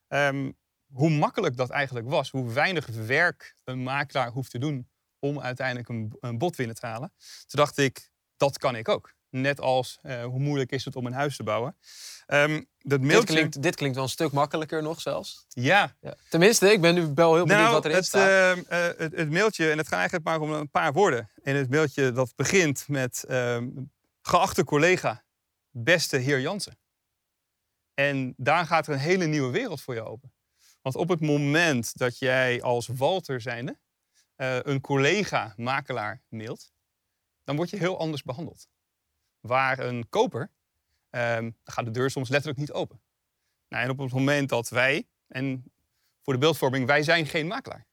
um, 0.07 0.57
hoe 0.93 1.09
makkelijk 1.09 1.57
dat 1.57 1.69
eigenlijk 1.69 2.07
was, 2.07 2.31
hoe 2.31 2.53
weinig 2.53 2.87
werk 2.87 3.55
een 3.63 3.83
makelaar 3.83 4.29
hoeft 4.31 4.51
te 4.51 4.57
doen 4.57 4.89
om 5.19 5.41
uiteindelijk 5.41 5.89
een, 5.89 6.17
een 6.19 6.37
bod 6.37 6.55
binnen 6.55 6.75
te 6.75 6.85
halen, 6.85 7.13
toen 7.17 7.59
dacht 7.59 7.77
ik, 7.77 8.11
dat 8.37 8.57
kan 8.57 8.75
ik 8.75 8.89
ook. 8.89 9.13
Net 9.31 9.59
als 9.59 9.99
uh, 10.03 10.23
hoe 10.23 10.39
moeilijk 10.39 10.71
is 10.71 10.85
het 10.85 10.95
om 10.95 11.05
een 11.05 11.13
huis 11.13 11.35
te 11.35 11.43
bouwen. 11.43 11.77
Um, 12.27 12.69
dat 12.77 13.01
mailtje... 13.01 13.25
dit, 13.25 13.35
klinkt, 13.35 13.61
dit 13.61 13.75
klinkt 13.75 13.95
wel 13.95 14.03
een 14.03 14.11
stuk 14.11 14.31
makkelijker 14.31 14.83
nog 14.83 15.01
zelfs. 15.01 15.45
Ja. 15.49 15.95
ja. 16.01 16.15
Tenminste, 16.29 16.71
ik 16.71 16.81
ben 16.81 16.93
nu 16.93 17.11
wel 17.15 17.35
heel 17.35 17.45
benieuwd 17.45 17.63
nou, 17.63 17.73
wat 17.73 17.85
erin 17.85 17.97
het, 17.97 18.05
staat. 18.05 18.57
Uh, 18.57 18.63
uh, 18.63 18.63
het, 18.97 19.15
het, 19.15 19.29
mailtje, 19.29 19.71
en 19.71 19.77
het 19.77 19.87
gaat 19.87 19.99
eigenlijk 19.99 20.25
maar 20.25 20.39
om 20.39 20.51
een 20.51 20.69
paar 20.69 20.93
woorden. 20.93 21.31
En 21.43 21.55
het 21.55 21.69
mailtje 21.69 22.11
dat 22.11 22.33
begint 22.35 22.87
met... 22.87 23.25
geachte 24.21 24.63
collega, 24.63 25.23
beste 25.69 26.17
heer 26.17 26.39
Jansen. 26.39 26.77
En 27.93 28.33
daar 28.37 28.65
gaat 28.65 28.87
er 28.87 28.93
een 28.93 28.99
hele 28.99 29.25
nieuwe 29.25 29.51
wereld 29.51 29.81
voor 29.81 29.93
je 29.93 30.03
open. 30.03 30.33
Want 30.81 30.95
op 30.95 31.09
het 31.09 31.21
moment 31.21 31.97
dat 31.97 32.19
jij 32.19 32.61
als 32.61 32.87
Walter 32.87 33.41
zijnde... 33.41 33.79
een 34.35 34.81
collega 34.81 35.53
makelaar 35.57 36.21
mailt... 36.29 36.71
dan 37.43 37.55
word 37.55 37.69
je 37.69 37.77
heel 37.77 37.99
anders 37.99 38.23
behandeld 38.23 38.67
waar 39.41 39.79
een 39.79 40.09
koper, 40.09 40.51
um, 41.09 41.57
gaat 41.63 41.85
de 41.85 41.91
deur 41.91 42.09
soms 42.09 42.29
letterlijk 42.29 42.59
niet 42.59 42.71
open. 42.71 43.01
Nou, 43.67 43.83
en 43.83 43.89
op 43.89 43.97
het 43.97 44.11
moment 44.11 44.49
dat 44.49 44.69
wij, 44.69 45.07
en 45.27 45.71
voor 46.21 46.33
de 46.33 46.39
beeldvorming, 46.39 46.85
wij 46.85 47.03
zijn 47.03 47.25
geen 47.25 47.47
makelaar. 47.47 47.85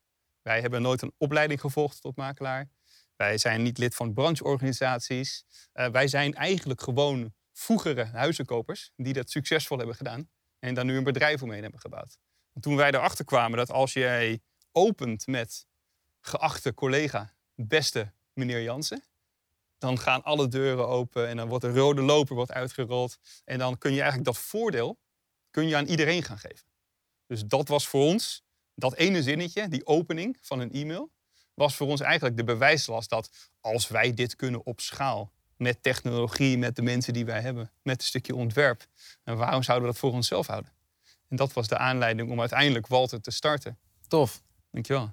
Wij 0.42 0.60
hebben 0.60 0.82
nooit 0.82 1.02
een 1.02 1.12
opleiding 1.16 1.60
gevolgd 1.60 2.00
tot 2.00 2.16
makelaar. 2.16 2.68
Wij 3.16 3.38
zijn 3.38 3.62
niet 3.62 3.78
lid 3.78 3.94
van 3.94 4.12
brancheorganisaties. 4.12 5.44
Uh, 5.74 5.88
wij 5.88 6.08
zijn 6.08 6.34
eigenlijk 6.34 6.82
gewoon 6.82 7.34
vroegere 7.52 8.04
huizenkopers 8.04 8.92
die 8.96 9.12
dat 9.12 9.30
succesvol 9.30 9.78
hebben 9.78 9.96
gedaan 9.96 10.28
en 10.58 10.74
daar 10.74 10.84
nu 10.84 10.96
een 10.96 11.04
bedrijf 11.04 11.42
omheen 11.42 11.62
hebben 11.62 11.80
gebouwd. 11.80 12.18
En 12.54 12.60
toen 12.60 12.76
wij 12.76 12.90
erachter 12.90 13.24
kwamen 13.24 13.58
dat 13.58 13.70
als 13.70 13.92
jij 13.92 14.40
opent 14.72 15.26
met 15.26 15.66
geachte 16.20 16.74
collega, 16.74 17.34
beste 17.54 18.12
meneer 18.32 18.62
Jansen, 18.62 19.02
dan 19.78 19.98
gaan 19.98 20.22
alle 20.22 20.48
deuren 20.48 20.88
open 20.88 21.28
en 21.28 21.36
dan 21.36 21.48
wordt 21.48 21.64
een 21.64 21.74
rode 21.74 22.02
loper 22.02 22.34
wordt 22.34 22.52
uitgerold. 22.52 23.18
En 23.44 23.58
dan 23.58 23.78
kun 23.78 23.90
je 23.90 24.00
eigenlijk 24.00 24.30
dat 24.30 24.38
voordeel 24.38 24.98
kun 25.50 25.68
je 25.68 25.76
aan 25.76 25.86
iedereen 25.86 26.22
gaan 26.22 26.38
geven. 26.38 26.66
Dus 27.26 27.44
dat 27.44 27.68
was 27.68 27.88
voor 27.88 28.02
ons, 28.02 28.42
dat 28.74 28.94
ene 28.94 29.22
zinnetje, 29.22 29.68
die 29.68 29.86
opening 29.86 30.38
van 30.40 30.60
een 30.60 30.72
e-mail, 30.72 31.10
was 31.54 31.76
voor 31.76 31.86
ons 31.86 32.00
eigenlijk 32.00 32.36
de 32.36 32.44
bewijslast 32.44 33.10
dat 33.10 33.50
als 33.60 33.88
wij 33.88 34.14
dit 34.14 34.36
kunnen 34.36 34.66
op 34.66 34.80
schaal, 34.80 35.32
met 35.56 35.82
technologie, 35.82 36.58
met 36.58 36.76
de 36.76 36.82
mensen 36.82 37.12
die 37.12 37.24
wij 37.24 37.40
hebben, 37.40 37.72
met 37.82 38.00
een 38.00 38.06
stukje 38.06 38.34
ontwerp, 38.34 38.86
en 39.24 39.36
waarom 39.36 39.62
zouden 39.62 39.86
we 39.86 39.92
dat 39.92 40.00
voor 40.00 40.12
onszelf 40.12 40.46
houden? 40.46 40.72
En 41.28 41.36
dat 41.36 41.52
was 41.52 41.68
de 41.68 41.78
aanleiding 41.78 42.30
om 42.30 42.40
uiteindelijk 42.40 42.86
Walter 42.86 43.20
te 43.20 43.30
starten. 43.30 43.78
Tof. 44.08 44.42
Dankjewel. 44.70 45.12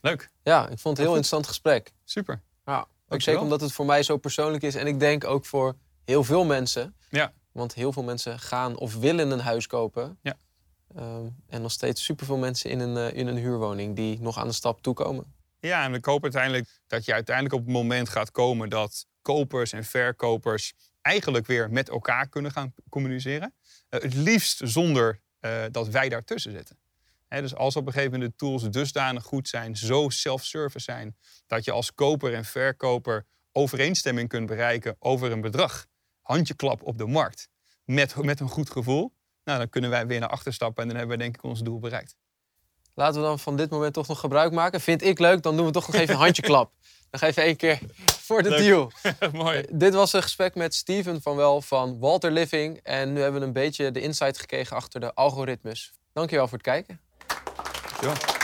Leuk. 0.00 0.30
Ja, 0.42 0.62
ik 0.68 0.78
vond 0.78 0.82
het 0.82 0.84
een 0.84 0.96
heel 0.96 1.06
interessant 1.06 1.46
gesprek. 1.46 1.92
Super. 2.04 2.42
Ja, 2.64 2.86
ook 3.08 3.22
zeker 3.22 3.40
omdat 3.40 3.60
het 3.60 3.72
voor 3.72 3.86
mij 3.86 4.02
zo 4.02 4.16
persoonlijk 4.16 4.62
is. 4.62 4.74
En 4.74 4.86
ik 4.86 5.00
denk 5.00 5.24
ook 5.24 5.44
voor 5.44 5.76
heel 6.04 6.24
veel 6.24 6.44
mensen. 6.44 6.96
Ja. 7.10 7.32
Want 7.52 7.74
heel 7.74 7.92
veel 7.92 8.02
mensen 8.02 8.38
gaan 8.38 8.76
of 8.76 8.94
willen 8.94 9.30
een 9.30 9.40
huis 9.40 9.66
kopen. 9.66 10.18
Ja. 10.22 10.36
Ehm, 10.94 11.26
en 11.46 11.62
nog 11.62 11.72
steeds 11.72 12.04
superveel 12.04 12.36
mensen 12.36 12.70
in 12.70 12.80
een, 12.80 12.96
eh, 12.96 13.18
in 13.18 13.26
een 13.26 13.36
huurwoning 13.36 13.96
die 13.96 14.20
nog 14.20 14.38
aan 14.38 14.46
de 14.46 14.52
stap 14.52 14.82
toekomen. 14.82 15.34
Ja, 15.60 15.84
en 15.84 15.94
ik 15.94 16.04
hoop 16.04 16.22
uiteindelijk 16.22 16.80
dat 16.86 17.04
je 17.04 17.12
uiteindelijk 17.12 17.54
op 17.54 17.64
het 17.64 17.72
moment 17.72 18.08
gaat 18.08 18.30
komen 18.30 18.68
dat 18.68 19.06
kopers 19.22 19.72
en 19.72 19.84
verkopers 19.84 20.72
eigenlijk 21.02 21.46
weer 21.46 21.70
met 21.70 21.88
elkaar 21.88 22.28
kunnen 22.28 22.52
gaan 22.52 22.74
communiceren. 22.88 23.54
Eh, 23.88 24.00
het 24.00 24.14
liefst 24.14 24.60
zonder 24.64 25.20
eh, 25.40 25.62
dat 25.70 25.88
wij 25.88 26.08
daartussen 26.08 26.52
zitten. 26.52 26.78
Dus 27.28 27.54
als 27.54 27.76
op 27.76 27.86
een 27.86 27.92
gegeven 27.92 28.12
moment 28.12 28.30
de 28.30 28.36
tools 28.36 28.62
dusdanig 28.62 29.24
goed 29.24 29.48
zijn, 29.48 29.76
zo 29.76 30.08
self-service 30.08 30.84
zijn, 30.84 31.16
dat 31.46 31.64
je 31.64 31.72
als 31.72 31.94
koper 31.94 32.34
en 32.34 32.44
verkoper 32.44 33.26
overeenstemming 33.52 34.28
kunt 34.28 34.46
bereiken 34.46 34.96
over 34.98 35.32
een 35.32 35.40
bedrag. 35.40 35.86
Handjeklap 36.20 36.82
op 36.82 36.98
de 36.98 37.06
markt. 37.06 37.48
Met, 37.84 38.16
met 38.16 38.40
een 38.40 38.48
goed 38.48 38.70
gevoel. 38.70 39.12
Nou, 39.44 39.58
dan 39.58 39.68
kunnen 39.68 39.90
wij 39.90 40.06
weer 40.06 40.20
naar 40.20 40.28
achter 40.28 40.52
stappen 40.52 40.82
en 40.82 40.88
dan 40.88 40.98
hebben 40.98 41.16
we 41.16 41.22
denk 41.22 41.36
ik 41.36 41.42
ons 41.42 41.62
doel 41.62 41.78
bereikt. 41.78 42.16
Laten 42.94 43.20
we 43.20 43.26
dan 43.26 43.38
van 43.38 43.56
dit 43.56 43.70
moment 43.70 43.94
toch 43.94 44.06
nog 44.08 44.20
gebruik 44.20 44.52
maken. 44.52 44.80
Vind 44.80 45.02
ik 45.02 45.18
leuk, 45.18 45.42
dan 45.42 45.56
doen 45.56 45.66
we 45.66 45.72
toch 45.72 45.86
nog 45.86 45.96
even 45.96 46.14
een 46.14 46.20
handjeklap. 46.20 46.72
Nog 47.10 47.20
even 47.20 47.42
één 47.42 47.56
keer 47.56 47.78
voor 48.20 48.42
de 48.42 48.48
Leuk. 48.48 48.58
deal. 48.58 48.90
Mooi. 49.42 49.64
Dit 49.72 49.94
was 49.94 50.12
een 50.12 50.22
gesprek 50.22 50.54
met 50.54 50.74
Steven 50.74 51.22
van 51.22 51.36
Wel 51.36 51.62
van 51.62 51.98
Walter 51.98 52.30
Living. 52.30 52.80
En 52.82 53.12
nu 53.12 53.20
hebben 53.20 53.40
we 53.40 53.46
een 53.46 53.52
beetje 53.52 53.90
de 53.90 54.00
insight 54.00 54.38
gekregen 54.38 54.76
achter 54.76 55.00
de 55.00 55.14
algoritmes. 55.14 55.92
Dankjewel 56.12 56.48
voor 56.48 56.58
het 56.58 56.66
kijken. 56.66 57.00
Dankjewel. 58.02 58.35